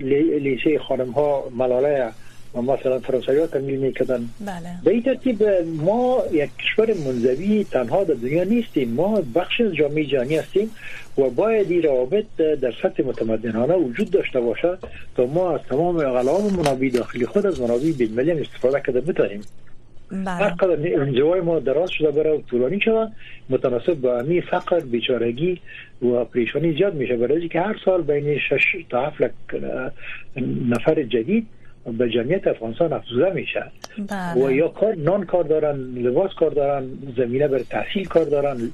لیسه 0.02 0.78
خانم 0.78 1.10
ها 1.10 1.44
ملاله 1.56 2.12
مثلا 2.54 2.98
فرانسوی 2.98 3.38
ها 3.38 3.46
تمویل 3.46 3.80
می‌کردن 3.80 4.28
بله. 4.40 4.50
به 4.84 4.90
این 4.90 5.02
ترتیب 5.02 5.42
ما 5.76 6.22
یک 6.32 6.50
کشور 6.56 6.94
منزوی 6.94 7.64
تنها 7.64 8.04
در 8.04 8.14
دنیا 8.14 8.44
نیستیم 8.44 8.90
ما 8.90 9.22
بخش 9.34 9.60
از 9.60 9.74
جامعه 9.74 10.04
جهانی 10.04 10.36
هستیم 10.36 10.70
و 11.18 11.30
باید 11.30 11.70
این 11.70 11.82
روابط 11.82 12.24
در 12.36 12.74
سطح 12.82 13.02
متمدنانه 13.02 13.74
وجود 13.74 14.10
داشته 14.10 14.40
باشد 14.40 14.78
تا 15.16 15.26
ما 15.26 15.54
از 15.54 15.60
تمام 15.68 15.96
اقلام 15.96 16.52
منابع 16.56 16.88
داخلی 16.88 17.26
خود 17.26 17.46
از 17.46 17.60
منابع 17.60 17.92
بین 17.92 18.40
استفاده 18.40 18.82
کرده 18.86 19.00
بتانیم 19.00 19.40
بله. 20.10 20.30
هر 20.30 20.50
قدر 20.50 21.00
انزوای 21.00 21.40
ما 21.40 21.58
دراز 21.58 21.90
شده 21.90 22.10
برای 22.10 22.38
و 22.38 22.40
طولانی 22.40 22.80
شده 22.80 23.08
متناسب 23.50 23.94
با 23.94 24.18
امی 24.18 24.40
فقر 24.40 24.80
بیچارگی 24.80 25.60
و 26.02 26.24
پریشانی 26.24 26.72
زیاد 26.72 26.94
میشه 26.94 27.16
برای 27.16 27.48
که 27.48 27.60
هر 27.60 27.76
سال 27.84 28.02
بین 28.02 28.38
6 28.38 28.58
تا 28.90 29.06
7 29.06 29.22
نفر 30.68 31.02
جدید 31.02 31.46
به 31.84 32.10
جمعیت 32.10 32.46
افغانستان 32.46 32.92
افزوده 32.92 33.30
میشه. 33.30 33.64
بله. 34.08 34.44
و 34.44 34.50
یا 34.50 34.68
کار 34.68 34.94
نان 34.94 35.26
کار 35.26 35.44
دارن 35.44 35.76
لباس 35.76 36.30
کار 36.40 36.50
دارن 36.50 36.88
زمینه 37.16 37.48
بر 37.48 37.58
تحصیل 37.58 38.08
کار 38.08 38.24
دارن 38.24 38.70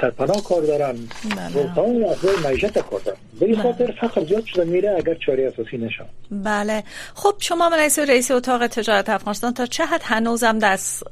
سرپناه 0.00 0.44
کار 0.48 0.62
دارن. 0.62 0.96
بله. 1.36 1.62
و 1.62 1.74
تمام 1.74 2.04
معیشت 2.44 2.78
کار 2.78 3.00
دارن. 3.04 3.18
به 3.40 3.46
بله. 3.46 3.62
خاطر 3.62 3.92
فقر 4.00 4.24
زیاد 4.24 4.44
شده 4.44 4.64
میره 4.64 4.90
اگر 4.98 5.14
چاره 5.14 5.52
اساسی 5.52 5.76
نشان 5.76 6.06
بله. 6.30 6.84
خب 7.14 7.34
شما 7.38 7.68
رئیس 7.68 7.98
رئیس 7.98 8.30
اتاق 8.30 8.66
تجارت 8.66 9.10
افغانستان 9.10 9.54
تا 9.54 9.66
چه 9.66 9.86
حد 9.86 10.00
هنوزم 10.04 10.58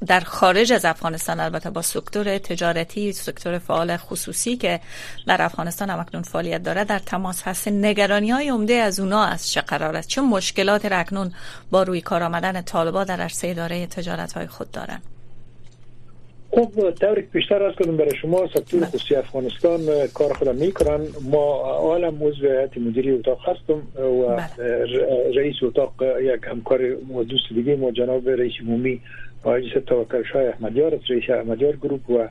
در 0.07 0.21
خارج 0.21 0.73
از 0.73 0.85
افغانستان 0.85 1.41
البته 1.41 1.71
با 1.71 1.83
سکتور 1.83 2.39
تجارتی 2.39 3.13
سکتور 3.13 3.59
فعال 3.59 3.97
خصوصی 3.97 4.57
که 4.57 4.81
در 5.27 5.43
افغانستان 5.43 5.91
هم 5.91 6.01
اکنون 6.01 6.23
فعالیت 6.23 6.63
داره 6.63 6.85
در 6.85 6.99
تماس 6.99 7.43
هست. 7.43 7.69
نگرانی 7.69 8.31
های 8.31 8.49
عمده 8.49 8.75
از 8.75 9.01
اونا 9.01 9.25
از 9.25 9.51
چه 9.51 9.61
قرار 9.61 9.97
است؟ 9.97 10.09
چه 10.09 10.21
مشکلات 10.21 10.87
رکنون 11.23 11.33
با 11.71 11.83
روی 11.83 12.01
کار 12.01 12.23
آمدن 12.23 12.63
طالبا 12.63 13.05
در 13.05 13.21
عرصه 13.21 13.49
اداره 13.49 13.87
تجارت 13.87 14.33
های 14.33 14.47
خود 14.47 14.71
دارن 14.71 15.01
خب 16.51 16.91
طور 16.91 17.21
پیشتر 17.21 17.63
از 17.63 17.75
کنم 17.75 17.97
برای 17.97 18.17
شما 18.17 18.47
سکتور. 18.55 18.85
خصوصی 18.85 19.15
افغانستان 19.15 19.81
کار 20.15 20.33
خودم 20.33 20.55
می‌کنن 20.57 21.01
ما 21.31 21.55
عالم 21.63 22.25
عضو 22.25 22.47
هیئت 22.47 22.79
مدیری 22.79 23.11
اتاق 23.11 23.39
هستم 23.49 24.03
و 24.03 24.37
بله. 24.37 24.85
رئیس 25.35 25.57
اتاق 25.63 25.93
یک 26.21 26.41
همکار 26.43 26.95
دوست 27.29 27.45
دیگه 27.55 27.77
ما 27.77 27.91
جناب 27.91 28.29
رئیس 28.29 28.53
عمومی 28.61 29.01
آقای 29.45 29.71
توکل 29.87 30.23
شاه 30.33 30.43
احمدیار 30.43 30.99
رئیس 31.11 31.31
احمدیار 31.31 31.77
گروپ 31.77 32.11
و 32.11 32.29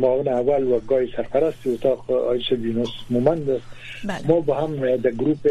معاون 0.00 0.28
اول 0.28 0.62
و 0.62 0.80
گای 0.80 1.08
سرپرست 1.16 1.66
اتاق 1.66 2.10
آقای 2.10 2.40
بینوس 2.62 2.90
مومند. 3.10 3.50
است 3.50 3.62
بله. 4.04 4.28
ما 4.28 4.40
با 4.40 4.54
هم 4.54 4.96
در 4.96 5.10
گروپ 5.10 5.46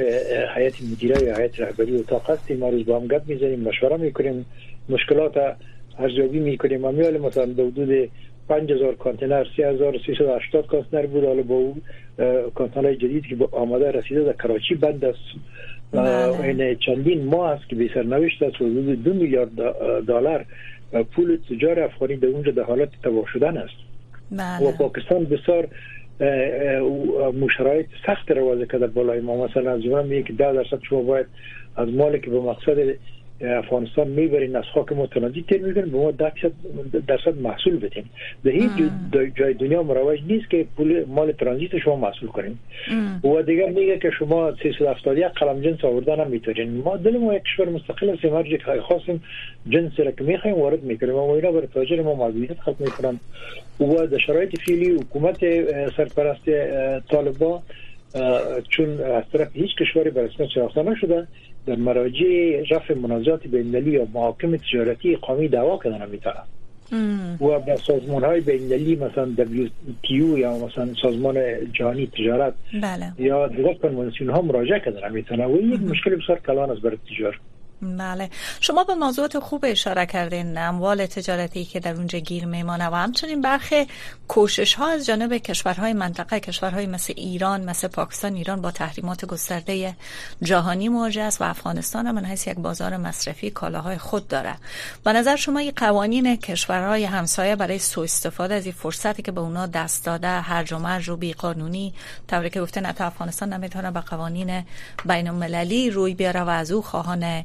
هیئت 0.55 0.73
مدیره 0.91 1.23
یا 1.23 1.35
هیئت 1.35 1.59
رهبری 1.59 1.95
اتاق 1.95 2.29
هستیم 2.29 2.57
ما 2.57 2.69
روز 2.69 2.85
با 2.85 2.99
هم 2.99 3.07
گپ 3.07 3.21
می‌زنیم 3.27 3.59
مشوره 3.59 3.97
می‌کنیم 3.97 4.45
مشکلات 4.89 5.37
ارزیابی 5.99 6.39
می‌کنیم. 6.39 6.85
و 6.85 6.91
میال 6.91 7.17
مثلا 7.17 7.45
به 7.45 7.63
حدود 7.63 8.09
5000 8.49 8.95
کانتینر 8.95 9.45
3380 9.55 10.67
کانتینر 10.67 11.05
بود. 11.05 11.23
حالا 11.23 11.41
با 11.41 11.55
اون 11.55 11.81
کانتینر 12.55 12.93
جدید 12.93 13.23
که 13.25 13.37
آماده 13.51 13.91
رسیده 13.91 14.23
در 14.23 14.33
کراچی 14.33 14.75
بند 14.75 15.05
است. 15.05 15.19
بله. 15.91 16.41
این 16.41 16.75
چندین 16.75 17.25
ماه 17.25 17.51
است 17.51 17.69
که 17.69 17.75
بی 17.75 17.89
سرنوشت 17.93 18.43
است. 18.43 18.55
حدود 18.55 19.03
دو 19.03 19.13
میلیارد 19.13 19.55
دلار 20.07 20.45
پول 20.91 21.37
تجار 21.49 21.79
افغانی 21.79 22.15
در 22.15 22.27
اونجا 22.27 22.51
در 22.51 22.63
حالت 22.63 22.89
تباه 23.03 23.25
شدن 23.33 23.57
است 23.57 23.75
بله. 24.31 24.69
و 24.69 24.71
پاکستان 24.71 25.23
بسیار 25.23 25.67
شرایط 27.39 27.85
سخت 28.07 28.31
رو 28.31 28.51
وضع 28.51 28.65
کرده 28.65 28.87
بالای 28.87 29.19
ما 29.19 29.45
مثلا 29.45 29.71
از 29.71 29.81
جمله 29.83 30.03
میگه 30.03 30.23
که 30.23 30.33
10 30.33 30.53
درصد 30.53 30.79
شما 30.89 31.01
باید 31.01 31.25
از 31.75 31.89
مالی 31.89 32.19
که 32.19 32.29
به 32.29 32.39
مقصد 32.39 32.77
افغانستان 33.41 34.07
می‌برین 34.07 34.55
از 34.55 34.63
خاک 34.73 34.91
ما 34.91 35.07
ترانزیت 35.07 35.47
تیر 35.47 35.61
می‌کنیم 35.61 35.89
به 35.89 35.97
ما 35.97 36.11
درصد 37.07 37.41
محصول 37.41 37.79
بدیم. 37.79 38.09
به 38.43 38.51
هیچ 38.51 38.71
جای 39.35 39.53
دنیا 39.53 39.83
مروج 39.83 40.19
نیست 40.27 40.49
که 40.49 40.65
پول 40.77 41.05
مال 41.07 41.31
ترانزیت 41.31 41.77
شما 41.77 41.95
محصول 41.95 42.29
کنیم. 42.29 42.59
و 43.23 43.41
دیگر 43.41 43.69
میگه 43.69 43.97
که 43.97 44.09
شما 44.19 44.55
371 44.63 45.27
قلم 45.27 45.61
جنس 45.61 45.85
آوردن 45.85 46.19
هم 46.19 46.27
می‌تونین. 46.27 46.69
ما 46.69 46.97
دل 46.97 47.17
ما 47.17 47.33
یک 47.33 47.43
کشور 47.43 47.69
مستقل 47.69 48.09
هستیم 48.09 48.35
هر 48.35 48.43
جای 48.43 48.79
خواستیم 48.79 49.23
جنس 49.69 49.91
را 49.97 50.11
که 50.11 50.23
می‌خوایم 50.23 50.57
وارد 50.57 50.83
می‌کنیم. 50.83 51.13
و 51.15 51.29
اینا 51.29 51.51
برای 51.51 51.67
تاجر 51.73 52.01
ما 52.01 52.15
محدودیت 52.15 52.59
خلق 52.59 52.75
می‌کنن. 52.79 53.19
و 53.79 54.07
در 54.07 54.17
شرایط 54.17 54.59
فعلی 54.67 54.91
حکومت 54.91 55.39
سرپرست 55.97 56.49
طالبان 57.11 57.61
چون 58.69 59.01
از 59.01 59.23
طرف 59.33 59.47
هیچ 59.53 59.75
کشوری 59.75 60.09
به 60.09 60.21
رسمیت 60.27 60.49
شناخته 60.49 60.83
نشده 60.83 61.27
در 61.65 61.75
مراجع 61.75 62.63
رفع 62.71 62.93
منازعات 62.93 63.47
بین‌المللی 63.47 63.91
یا 63.91 64.07
محاکم 64.13 64.57
تجارتی 64.57 65.15
قومی 65.15 65.47
دعوا 65.47 65.79
کردن 65.83 66.09
می‌تونن. 66.09 66.43
و 67.41 67.59
به 67.59 67.75
سازمان 67.75 68.23
های 68.23 68.41
بین‌المللی 68.41 68.95
مثلا 68.95 69.29
WTO 69.37 70.37
یا 70.37 70.57
مثلا 70.57 70.93
سازمان 71.01 71.35
جهانی 71.73 72.07
تجارت 72.07 72.53
بله. 72.81 73.13
یا 73.17 73.47
دیگر 73.47 73.73
کنوانسیون 73.73 74.29
ها 74.29 74.41
مراجعه 74.41 74.79
کردن 74.79 75.11
می‌تونن. 75.11 75.45
و 75.45 75.55
این 75.55 75.73
یک 75.73 75.81
مشکل 75.81 76.15
بسیار 76.15 76.39
کلان 76.39 76.71
است 76.71 76.81
برای 76.81 76.97
تجارت 77.09 77.39
بله. 77.81 78.29
شما 78.59 78.83
به 78.83 78.95
موضوعات 78.95 79.39
خوب 79.39 79.65
اشاره 79.67 80.05
کردین 80.05 80.57
اموال 80.57 81.05
تجارتی 81.05 81.65
که 81.65 81.79
در 81.79 81.93
اونجا 81.93 82.19
گیر 82.19 82.45
میمانه 82.45 82.87
و 82.89 82.95
همچنین 82.95 83.41
برخی 83.41 83.87
کوشش 84.27 84.73
ها 84.73 84.87
از 84.87 85.05
جانب 85.05 85.37
کشورهای 85.37 85.93
منطقه 85.93 86.39
کشورهای 86.39 86.85
مثل 86.85 87.13
ایران 87.17 87.63
مثل 87.63 87.87
پاکستان 87.87 88.35
ایران 88.35 88.61
با 88.61 88.71
تحریمات 88.71 89.25
گسترده 89.25 89.95
جهانی 90.41 90.89
مواجه 90.89 91.21
است 91.21 91.41
و 91.41 91.43
افغانستان 91.43 92.07
هم 92.07 92.25
حیث 92.25 92.47
یک 92.47 92.55
بازار 92.55 92.97
مصرفی 92.97 93.49
کالاهای 93.49 93.97
خود 93.97 94.27
داره 94.27 94.55
به 95.03 95.13
نظر 95.13 95.35
شما 95.35 95.59
این 95.59 95.73
قوانین 95.75 96.35
کشورهای 96.35 97.05
همسایه 97.05 97.55
برای 97.55 97.79
سوء 97.79 98.03
استفاده 98.03 98.53
از 98.53 98.65
این 98.65 98.73
فرصتی 98.73 99.21
که 99.21 99.31
به 99.31 99.41
اونا 99.41 99.65
دست 99.65 100.05
داده 100.05 100.27
هرج 100.27 100.73
و 100.73 100.79
مرج 100.79 101.09
و 101.09 101.15
بی 101.15 101.33
قانونی 101.33 101.93
طوری 102.27 102.49
که 102.49 102.61
گفته 102.61 102.81
نه 102.81 102.93
افغانستان 102.99 103.53
نمی‌تونه 103.53 103.91
به 103.91 103.99
قوانین 103.99 104.63
بین 105.05 105.27
المللی 105.27 105.89
روی 105.89 106.13
بیاره 106.13 106.41
و 106.41 106.49
از 106.49 106.71
او 106.71 106.81
خواهان 106.81 107.43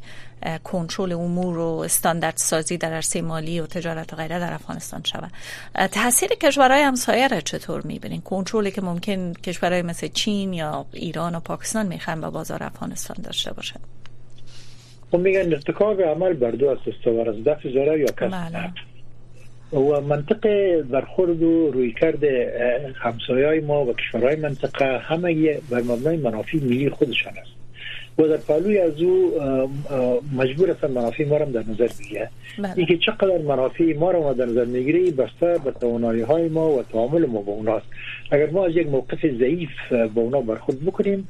کنترل 0.65 1.13
امور 1.13 1.59
و 1.59 1.79
استاندارد 1.85 2.37
سازی 2.37 2.77
در 2.77 2.93
عرصه 2.93 3.23
مالی 3.23 3.61
و 3.61 3.67
تجارت 3.67 4.13
و 4.13 4.17
غیره 4.17 4.39
در 4.39 4.53
افغانستان 4.55 5.03
شود. 5.05 5.31
تاثیر 5.89 6.29
کشورهای 6.29 6.83
همسایه 6.83 7.29
را 7.29 7.41
چطور 7.41 7.83
می‌بینین؟ 7.83 8.21
کنترلی 8.21 8.71
که 8.71 8.83
ممکن 8.83 9.33
کشورهای 9.33 9.83
مثل 9.83 10.09
چین 10.09 10.53
یا 10.53 10.87
ایران 10.93 11.35
و 11.35 11.41
پاکستان 11.41 11.87
می‌خوان 11.87 12.21
به 12.21 12.31
بازار 12.31 12.63
افغانستان 12.63 13.17
داشته 13.23 13.53
باشه. 13.53 13.75
خب 15.11 15.19
میگن 15.19 15.53
ارتکاب 15.53 16.03
عمل 16.03 16.33
بر 16.33 16.51
دو 16.51 16.69
اساس 16.69 17.29
از 17.29 17.45
دفع 17.45 17.73
ضرر 17.73 17.99
یا 17.99 18.07
کسب. 18.07 18.31
بله. 18.31 18.73
و 19.73 20.01
منطق 20.01 20.47
برخورد 20.83 21.43
و 21.43 21.71
روی 21.71 21.93
کرده 22.01 22.95
همسایه 22.97 23.61
ما 23.61 23.85
و 23.85 23.95
کشورهای 23.95 24.37
منطقه 24.37 24.99
همه 24.99 25.55
بر 25.71 25.81
مبنای 25.81 26.17
منافع 26.17 26.59
ملی 26.59 26.91
خودشان 26.91 27.33
است. 27.39 27.62
و 28.23 28.29
در 28.29 28.37
پالوی 28.37 28.79
از 28.79 29.03
او 29.03 29.33
مجبور 30.37 30.71
هستن 30.71 30.91
منافع 30.91 31.25
ما 31.25 31.39
در 31.39 31.65
نظر 31.69 31.89
بگیره 32.01 32.31
بله. 32.59 32.73
اینکه 32.77 32.99
چقدر 32.99 33.39
منافع 33.39 33.95
ما 33.99 34.11
رو 34.11 34.35
در 34.35 34.47
نظر 34.47 34.65
می‌گیره 34.65 35.11
بسته 35.11 35.61
به 35.65 35.71
توانایی 35.81 36.23
های 36.23 36.49
ما 36.49 36.71
و 36.71 36.83
تعامل 36.83 37.27
ما 37.27 37.41
با 37.41 37.53
اوناست 37.53 37.87
اگر 38.31 38.51
ما 38.51 38.67
از 38.67 38.77
یک 38.77 38.87
موقف 38.87 39.27
ضعیف 39.27 39.93
با 40.15 40.23
اونا 40.23 40.41
برخورد 40.41 40.81
بکنیم 40.81 41.29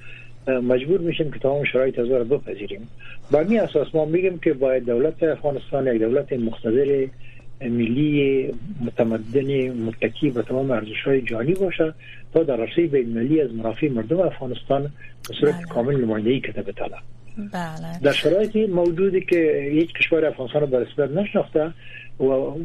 مجبور 0.49 1.01
میشیم 1.01 1.31
که 1.31 1.39
تمام 1.39 1.65
شرایط 1.65 1.99
از 1.99 2.09
بپذیریم. 2.09 2.89
بر 3.31 3.45
می 3.45 3.59
اساس 3.59 3.95
ما 3.95 4.05
میگیم 4.05 4.39
که 4.39 4.53
باید 4.53 4.87
دولت 4.87 5.23
افغانستان 5.23 5.87
یک 5.87 6.03
دولت 6.03 6.33
مقتدر 6.33 7.07
ملی 7.69 8.51
متمدن 8.81 9.71
متکی 9.71 10.31
به 10.31 10.43
تمام 10.43 10.71
ارزش 10.71 11.03
های 11.05 11.23
جانی 11.23 11.55
باشه 11.55 11.95
تا 12.35 12.43
در 12.43 12.61
عرصه 12.61 12.87
بین 12.87 13.09
ملی 13.09 13.41
از 13.41 13.55
منافع 13.55 13.89
مردم 13.89 14.21
افغانستان 14.21 14.83
به 15.29 15.35
صورت 15.41 15.55
بله. 15.55 15.65
کامل 15.65 16.05
نمایندگی 16.05 16.41
کده 16.41 16.63
بتاله 16.63 16.97
بله. 17.53 17.99
در 18.03 18.13
شرایطی 18.13 18.67
موجودی 18.67 19.21
که 19.21 19.69
هیچ 19.73 19.93
کشور 19.93 20.27
افغانستان 20.27 20.61
رو 20.61 20.67
به 20.67 20.79
رسمیت 20.79 21.11
نشناخته 21.11 21.73
و 22.21 22.25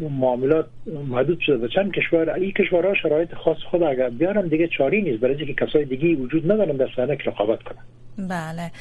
معاملات 0.09 0.65
محدود 1.09 1.39
شده. 1.39 1.57
به 1.57 1.67
چند 1.75 1.91
کشور 1.91 2.29
این 2.29 2.51
کشورها 2.51 2.93
شرایط 2.93 3.33
خاص 3.33 3.57
خود 3.71 3.83
اگر 3.83 4.09
بیارن 4.09 4.47
دیگه 4.47 4.67
چاری 4.77 5.01
نیست. 5.01 5.19
برای 5.19 5.35
اینکه 5.35 5.65
کسای 5.65 5.85
دیگه 5.85 6.15
وجود 6.15 6.51
ندارن 6.51 6.77
در 6.77 6.89
صحنه 6.95 7.17
رقابت 7.25 7.63
کنن. 7.63 7.83
بله. 8.17 8.71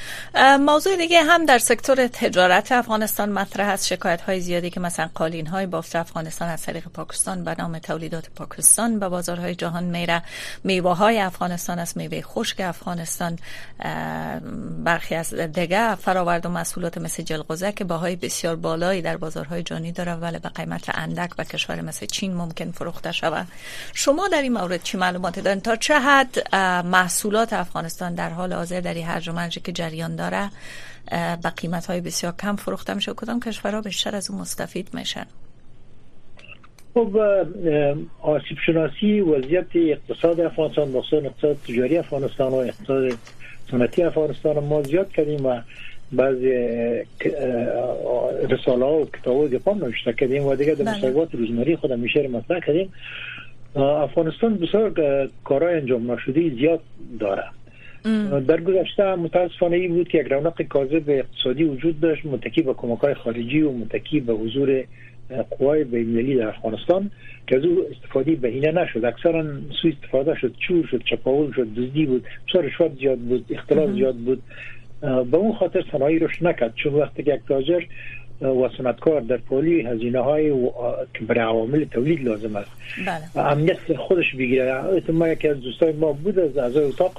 موضوع 0.57 0.97
دیگه 0.97 1.23
هم 1.23 1.45
در 1.45 1.59
سکتور 1.59 2.07
تجارت 2.07 2.73
افغانستان 2.73 3.33
مطرح 3.33 3.69
است. 3.69 3.87
شکایت 3.87 4.21
های 4.21 4.41
زیادی 4.41 4.71
که 4.71 4.81
مثلا 4.81 5.09
قالین 5.15 5.47
های 5.47 5.67
بافت 5.67 5.97
افغانستان 5.97 6.49
از 6.49 6.63
طریق 6.63 6.85
پاکستان 6.95 7.45
به 7.45 7.55
نام 7.59 7.79
تولیدات 7.79 8.31
پاکستان 8.37 8.99
به 8.99 9.09
بازارهای 9.09 9.55
جهان 9.55 9.85
میره. 9.85 10.23
میوه 10.65 10.97
های 10.97 11.19
افغانستان 11.19 11.79
است 11.79 11.97
میوه 11.97 12.21
خشک 12.21 12.61
افغانستان. 12.61 13.39
برخی 14.85 15.15
از 15.15 15.35
دیگه 15.35 15.95
فراورد 15.95 16.47
و 16.47 16.49
مسئولات 16.49 16.99
مثل 16.99 17.23
جلغوزه 17.23 17.73
که 17.73 17.85
باهای 17.85 18.17
بسیار 18.17 18.57
بالایی 18.57 19.03
در 19.03 19.17
بازارهای 19.17 19.63
جهانی 19.63 19.93
داره 19.93 20.15
ولی 20.15 20.39
به 20.39 20.49
قیمت 20.67 20.91
اندک 20.95 21.37
به 21.37 21.45
کشور 21.45 21.81
مثل 21.81 22.07
چین 22.07 22.35
ممکن 22.35 22.71
فروخته 22.71 23.13
شود. 23.13 23.47
شما 23.95 24.29
در 24.29 24.43
این 24.43 24.53
مورد 24.53 24.83
چی 24.83 24.99
معلوماتی 24.99 25.41
دارین؟ 25.41 25.61
تا 25.61 25.77
چه 25.77 25.99
حد 25.99 26.55
محصولات 26.87 27.53
افغانستان 27.53 28.15
در 28.15 28.31
حال 28.31 28.53
حاضر 28.53 28.81
در 28.81 28.99
هرج 28.99 29.59
که 29.63 29.73
جریان 29.73 30.17
داره 30.17 30.51
با 31.43 31.51
قیمت 31.57 31.87
های 31.87 32.01
بسیار 32.01 32.35
کم 32.43 32.57
فروخته 32.57 32.95
میشه 32.95 33.13
کدام 33.13 33.41
کشورها 33.41 33.81
بیشتر 33.81 34.17
از 34.17 34.31
اون 34.31 34.41
مستفید 34.41 34.89
میشن؟ 34.95 35.27
خب 36.95 37.17
آسیب 38.23 38.57
شناسی 38.67 39.21
وضعیت 39.21 39.67
اقتصاد 39.75 40.41
افغانستان 40.41 40.89
مخصوصا 40.89 41.17
اقتصاد 41.17 41.57
تجاری 41.69 41.99
افغانستان 41.99 42.53
و 42.53 42.55
اقتصاد 42.55 43.19
سنتی 43.71 44.03
افغانستان 44.03 44.59
ما 44.59 44.83
زیاد 44.83 45.13
کردیم 45.13 45.47
و 45.47 45.61
بعضی 46.13 46.51
رساله 48.51 48.85
ها 48.85 48.99
و 49.01 49.07
کتاب 49.07 49.37
ها 49.37 49.49
گپام 49.49 49.85
نوشته 49.85 50.13
کردیم 50.13 50.45
و 50.45 50.55
دیگه 50.55 50.75
در 50.75 50.85
بله. 50.85 50.99
مصاحبات 50.99 51.35
روزمری 51.35 51.77
خودم 51.77 52.01
میشه 52.01 52.29
مطرح 52.29 52.61
کردیم. 52.61 52.93
افغانستان 53.77 54.55
بسیار 54.55 54.93
کارهای 55.45 55.75
انجام 55.75 56.13
نشده 56.13 56.51
زیاد 56.55 56.81
داره. 57.21 57.45
در 58.49 58.61
گذشته 58.61 59.15
متاسفانه 59.15 59.77
ای 59.77 59.89
بود 59.89 60.09
که 60.09 60.19
یک 60.19 60.27
رونق 60.27 60.63
کاذب 60.63 61.05
اقتصادی 61.09 61.65
وجود 61.65 62.01
داشت 62.01 62.27
متکی 62.27 62.63
به 62.63 62.75
کمک 62.75 63.13
خارجی 63.13 63.63
و 63.63 63.73
متکی 63.73 64.21
به 64.21 64.33
حضور 64.33 64.85
قوای 65.59 65.85
بین‌المللی 65.85 66.35
در 66.35 66.49
افغانستان 66.49 67.11
که 67.47 67.57
از 67.57 67.65
او 67.65 67.85
استفاده 67.91 68.35
بهینه 68.35 68.71
نشد. 68.71 69.05
اکثرا 69.05 69.45
سوء 69.83 69.93
استفاده 69.93 70.35
شد 70.35 70.55
چور 70.69 70.87
شد 70.87 71.03
چپاول 71.11 71.53
شد 71.53 71.69
دزدی 71.77 72.07
بود 72.07 72.25
بسیار 72.49 72.65
رشوت 72.65 72.99
زیاد 72.99 73.19
بود 73.19 73.47
اختلاف 73.51 73.91
زیاد 73.91 74.17
بود. 74.17 74.43
به 75.01 75.37
اون 75.37 75.53
خاطر 75.53 75.85
صنایع 75.93 76.25
رشد 76.25 76.47
نکرد. 76.47 76.75
چون 76.75 76.95
وقتی 76.95 77.23
که 77.23 77.35
یک 77.35 77.41
تاجر 77.49 77.83
و 78.41 78.69
صنعتکار 78.79 79.21
در 79.21 79.37
پولی 79.37 79.81
هزینه 79.81 80.19
های 80.19 80.51
که 81.15 81.25
برای 81.29 81.45
عوامل 81.45 81.85
تولید 81.85 82.25
لازم 82.25 82.57
است. 82.57 82.71
بله. 83.07 83.47
امنیت 83.47 83.97
خودش 83.97 84.35
بگیره. 84.35 84.83
ما 85.09 85.29
یکی 85.29 85.49
از 85.49 85.61
دوستای 85.61 85.93
ما 85.93 86.13
بود 86.13 86.39
از 86.39 86.59
اعضای 86.59 86.85
اتاق 86.85 87.13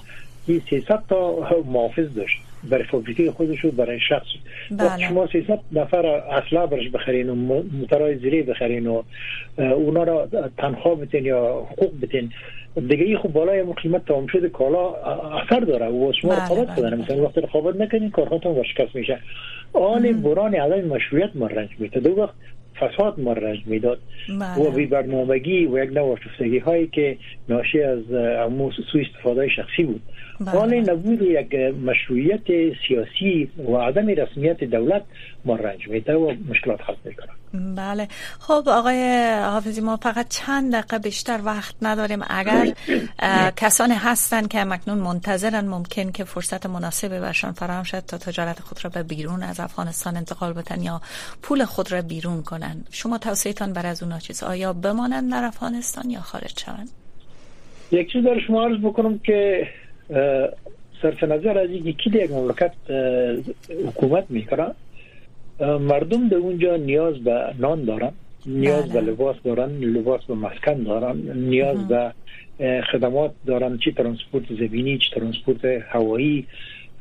300 0.70 1.04
تا 1.10 1.36
محافظ 1.66 2.14
داشت. 2.16 2.42
برای 2.70 2.84
فابریکه 2.84 3.32
خودش 3.32 3.66
و 3.66 3.72
برای 3.72 4.00
شخص 4.00 4.28
بله. 4.72 5.08
شما 5.10 5.28
300 5.28 5.60
نفر 5.72 6.06
اصلا 6.06 6.66
برش 6.66 6.90
بخرین 6.90 7.30
و 7.30 7.36
موترهای 7.80 8.18
زیری 8.18 8.42
بخرین 8.44 8.88
و 8.88 9.04
اونا 9.58 10.04
را 10.04 10.28
تنخواه 10.58 10.96
بتین 10.96 11.26
یا 11.26 11.68
حقوق 11.72 11.92
بتین 12.02 12.32
دیگه 12.76 13.06
ای 13.06 13.18
خب 13.18 13.30
بالای 13.30 13.64
قیمت 13.84 14.06
تمام 14.06 14.28
شده 14.28 14.50
کالا 14.50 14.94
اثر 15.44 15.60
داره 15.60 15.88
و 15.88 16.14
شما 16.22 16.32
بله. 16.32 16.46
رقابت 16.46 16.80
بدن 16.80 16.90
بله. 16.90 16.96
مثلا 16.96 17.24
وقتی 17.24 17.42
رقابت 17.42 17.76
نکنین 17.76 18.10
کارخانتون 18.10 18.52
ورشکست 18.52 18.96
میشه 18.96 19.20
آن 19.74 20.22
بران 20.22 20.56
عدم 20.56 20.88
مشروعیت 20.88 21.30
ما 21.36 21.48
رنج 21.48 21.70
میده 21.80 22.00
دو 22.00 22.12
وقت 22.12 22.34
فساد 22.80 23.20
ما 23.20 23.34
رنج 23.34 23.60
می‌داد 23.66 24.00
بله. 24.30 24.68
و 24.68 24.72
بی 24.72 24.86
برنامگی 24.86 25.66
و 25.66 25.84
یک 25.84 25.94
نوع 25.94 26.18
شفتگی 26.20 26.60
هایی 26.60 26.88
که 26.88 27.18
ناشی 27.50 27.82
از 27.82 28.00
سوی 28.92 29.02
استفاده 29.02 29.50
شخصی 29.50 29.84
بود 29.84 30.02
حال 30.46 30.70
بله. 30.70 30.82
نبود 30.82 31.22
یک 31.22 31.56
مشروعیت 31.86 32.48
سیاسی 32.88 33.52
و 33.58 33.76
عدم 33.76 34.08
رسمیت 34.08 34.64
دولت 34.64 35.04
ما 35.46 35.56
رنج 35.56 35.88
میده 35.88 36.16
و 36.16 36.34
مشکلات 36.50 36.82
خلق 36.82 36.98
می‌کنه 37.06 37.28
بله. 37.76 38.08
خب 38.40 38.64
آقای 38.68 39.30
حافظی 39.44 39.82
ما 39.82 39.98
فقط 39.98 40.28
چند 40.30 40.74
دقیقه 40.74 41.00
بیشتر 41.00 41.40
وقت 41.44 41.76
نداریم. 41.82 42.20
اگر 42.30 42.74
کسانی 43.56 43.94
هستن 43.94 44.48
که 44.48 44.64
مکنون 44.64 44.98
منتظرن 44.98 45.68
ممکن 45.68 46.12
که 46.12 46.24
فرصت 46.24 46.66
مناسبی 46.66 47.20
برشان 47.20 47.52
فراهم 47.52 47.84
شد 47.84 48.00
تا 48.00 48.18
تجارت 48.18 48.60
خود 48.60 48.84
را 48.84 48.90
به 48.90 49.04
بیرون 49.04 49.44
از 49.44 49.60
افغانستان 49.60 50.18
انتقال 50.18 50.54
بتن 50.54 50.82
یا 50.82 51.02
پول 51.42 51.66
خود 51.66 51.92
را 51.92 52.02
بیرون 52.02 52.44
کنن. 52.44 52.84
شما 52.92 53.18
توصیهتان 53.18 53.74
بر 53.74 53.86
از 53.86 54.04
اونا 54.04 54.20
چیز 54.20 54.44
آیا 54.44 54.74
بمانند 54.74 55.32
در 55.32 55.44
افغانستان 55.44 56.10
یا 56.10 56.20
خارج 56.20 56.60
شوند؟ 56.66 56.90
یک 57.92 58.12
چیز 58.12 58.24
در 58.24 58.40
شما 58.48 58.66
عرض 58.66 58.80
بکنم 58.84 59.20
که 59.20 59.68
صرف 61.02 61.24
نظر 61.24 61.58
از 61.58 61.70
اینکه 61.70 61.94
کی 61.94 62.10
یک 62.10 62.32
مملکت 62.32 62.72
حکومت 63.88 64.26
می‌کنه. 64.30 64.68
مردم 65.60 66.28
در 66.28 66.38
اونجا 66.38 66.76
نیاز 66.76 67.16
به 67.16 67.54
نان 67.60 67.86
دارن 67.86 68.12
نیاز 68.46 68.86
به 68.86 69.02
بله. 69.02 69.12
لباس 69.12 69.36
دارن 69.44 69.70
لباس 69.70 70.26
به 70.26 70.36
مسکن 70.36 70.84
دارن 70.84 71.18
نیاز 71.36 71.88
به 71.88 72.14
خدمات 72.92 73.32
دارن 73.46 73.78
چی 73.78 73.92
ترانسپورت 73.92 74.44
زمینی 74.50 74.98
چی 74.98 75.10
ترانسپورت 75.16 75.66
هوایی. 75.66 76.48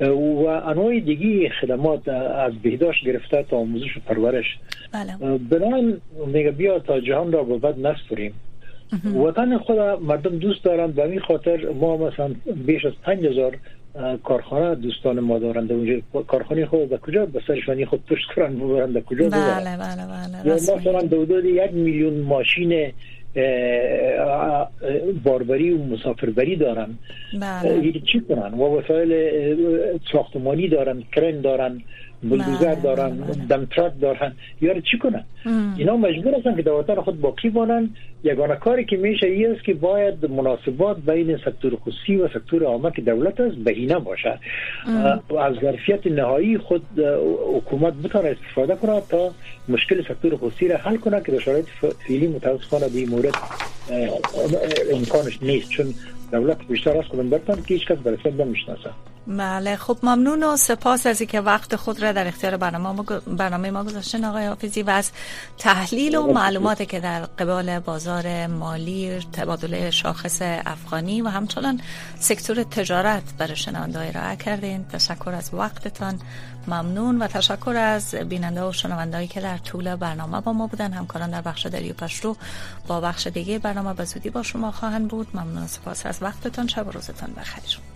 و 0.00 0.46
انواع 0.46 1.00
دیگی 1.00 1.48
خدمات 1.48 2.08
از 2.08 2.52
بهداشت 2.62 3.04
گرفته 3.04 3.42
تا 3.42 3.56
آموزش 3.56 3.96
و 3.96 4.00
پرورش. 4.06 4.58
بله. 4.92 5.16
بنابراین 5.38 6.00
میگه 6.26 6.50
بیا 6.50 6.78
تا 6.78 7.00
جهان 7.00 7.32
را 7.32 7.42
به 7.42 7.58
بد 7.58 7.78
نسپریم. 7.78 8.34
وطن 9.16 9.58
خود 9.58 9.78
مردم 9.78 10.38
دوست 10.38 10.64
دارند 10.64 10.94
به 10.94 11.02
این 11.02 11.20
خاطر 11.20 11.68
ما 11.80 11.96
مثلا 11.96 12.34
بیش 12.66 12.84
از 12.84 12.92
5000 13.02 13.56
کارخانه 14.24 14.74
دوستان 14.74 15.20
ما 15.20 15.38
دارند. 15.38 15.72
اونجا 15.72 15.94
کارخانه 16.26 16.66
خود 16.66 16.88
به 16.88 16.98
کجا؟ 16.98 17.26
به 17.26 17.40
سرشانی 17.46 17.86
خود 17.86 18.06
پشت 18.06 18.26
کنن 18.36 18.56
ببرن 18.58 18.92
به 18.92 19.00
کجا 19.00 19.28
بله 19.28 19.76
بله 19.76 20.42
بله 20.44 20.54
مثلا 20.54 21.02
دو 21.02 21.46
یک 21.46 21.72
میلیون 21.72 22.20
ماشین 22.20 22.92
باربری 25.24 25.70
و 25.70 25.84
مسافربری 25.84 26.56
دارن 26.56 26.88
بله. 27.40 27.92
چی 27.92 28.20
کنن 28.28 28.54
و 28.54 28.78
وسایل 28.78 29.12
ساختمانی 30.12 30.68
دارن 30.68 31.02
کرن 31.12 31.40
دارن 31.40 31.82
بلدوزر 32.22 32.74
بله، 32.74 32.82
دارن 32.82 33.10
بله. 33.16 33.46
دمترک 33.46 33.92
دارن. 34.00 34.32
یار 34.60 34.80
چی 34.80 34.98
کنن؟ 34.98 35.24
اینا 35.76 35.96
مجبور 35.96 36.34
هستن 36.34 36.56
که 36.56 36.62
در 36.62 37.00
خود 37.00 37.20
باقی 37.20 37.50
بانن 37.50 37.90
یگانه 38.24 38.56
کاری 38.56 38.84
که 38.84 38.96
میشه 38.96 39.26
این 39.26 39.50
است 39.50 39.64
که 39.64 39.74
باید 39.74 40.30
مناسبات 40.30 40.96
بین 40.96 41.36
سکتور 41.36 41.76
خصوصی 41.76 42.16
و 42.16 42.28
سکتور 42.28 42.64
عامه 42.64 42.90
که 42.90 43.02
دولت 43.02 43.40
است 43.40 43.56
بهینه 43.56 43.98
باشه. 43.98 44.38
از 45.40 45.54
ظرفیت 45.60 46.06
نهایی 46.06 46.58
خود 46.58 46.82
حکومت 47.56 47.94
بتونه 47.94 48.28
استفاده 48.28 48.74
کنه 48.76 49.02
تا 49.08 49.30
مشکل 49.68 50.02
سکتور 50.02 50.36
خصوصی 50.36 50.68
را 50.68 50.76
حل 50.76 50.96
کنه 50.96 51.22
که 51.22 51.32
در 51.32 51.38
شرایط 51.38 51.66
فعلی 52.08 52.26
متاسفانه 52.26 52.88
به 52.88 53.10
مورد 53.10 53.34
امکانش 54.92 55.42
نیست. 55.42 55.70
چون 55.70 55.86
دولت 56.32 56.58
بیشتر 56.68 56.98
از 56.98 57.04
خودم 57.04 57.30
برتن 57.30 57.54
که 57.54 57.74
هیچ 57.74 57.86
کس 57.86 57.98
برسه 57.98 58.44
نمی‌شناسه. 58.44 58.90
بله. 59.26 59.76
خب 59.76 59.98
ممنون 60.02 60.42
و 60.42 60.56
سپاس 60.56 61.06
از 61.06 61.20
اینکه 61.20 61.40
وقت 61.40 61.76
خود 61.76 62.02
را 62.02 62.12
در 62.12 62.26
اختیار 62.26 62.56
برنامه 62.56 62.92
ما, 62.92 63.02
برنامه 63.26 63.84
گذاشتن 63.84 64.24
آقای 64.24 64.46
حافظی. 64.46 64.82
و 64.82 64.90
از 64.90 65.10
تحلیل 65.58 66.16
و 66.16 66.32
معلوماتی 66.32 66.86
که 66.86 67.00
در 67.00 67.20
قبال 67.20 67.78
بازار 67.78 68.46
مالی 68.46 69.20
تبادل 69.20 69.90
شاخص 69.90 70.38
افغانی 70.42 71.22
و 71.22 71.28
همچنان 71.28 71.80
سکتور 72.20 72.62
تجارت 72.62 73.22
برای 73.38 73.56
شنونده 73.56 73.98
ارائه 73.98 74.36
کردین. 74.36 74.84
تشکر 74.84 75.30
از 75.30 75.54
وقتتان. 75.54 76.20
ممنون 76.68 77.22
و 77.22 77.26
تشکر 77.26 77.76
از 77.76 78.14
بیننده 78.14 78.64
و 78.64 78.72
شنوندهایی 78.72 79.28
که 79.28 79.40
در 79.40 79.58
طول 79.58 79.96
برنامه 79.96 80.40
با 80.40 80.52
ما 80.52 80.66
بودن. 80.66 80.92
همکاران 80.92 81.30
در 81.30 81.40
بخش 81.40 81.66
دریو 81.66 81.92
پشتو 81.92 82.36
با 82.86 83.00
بخش 83.00 83.26
دیگه 83.26 83.58
برنامه 83.58 83.94
به 83.94 84.04
زودی 84.04 84.30
با 84.30 84.42
شما 84.42 84.72
خواهند 84.72 85.08
بود. 85.08 85.28
ممنون 85.34 85.62
و 85.62 85.66
سپاس 85.66 86.06
از 86.06 86.22
وقتتان. 86.22 86.66
شب 86.66 86.86
و 86.86 86.90
روزتان 86.90 87.32
بخیر. 87.32 87.95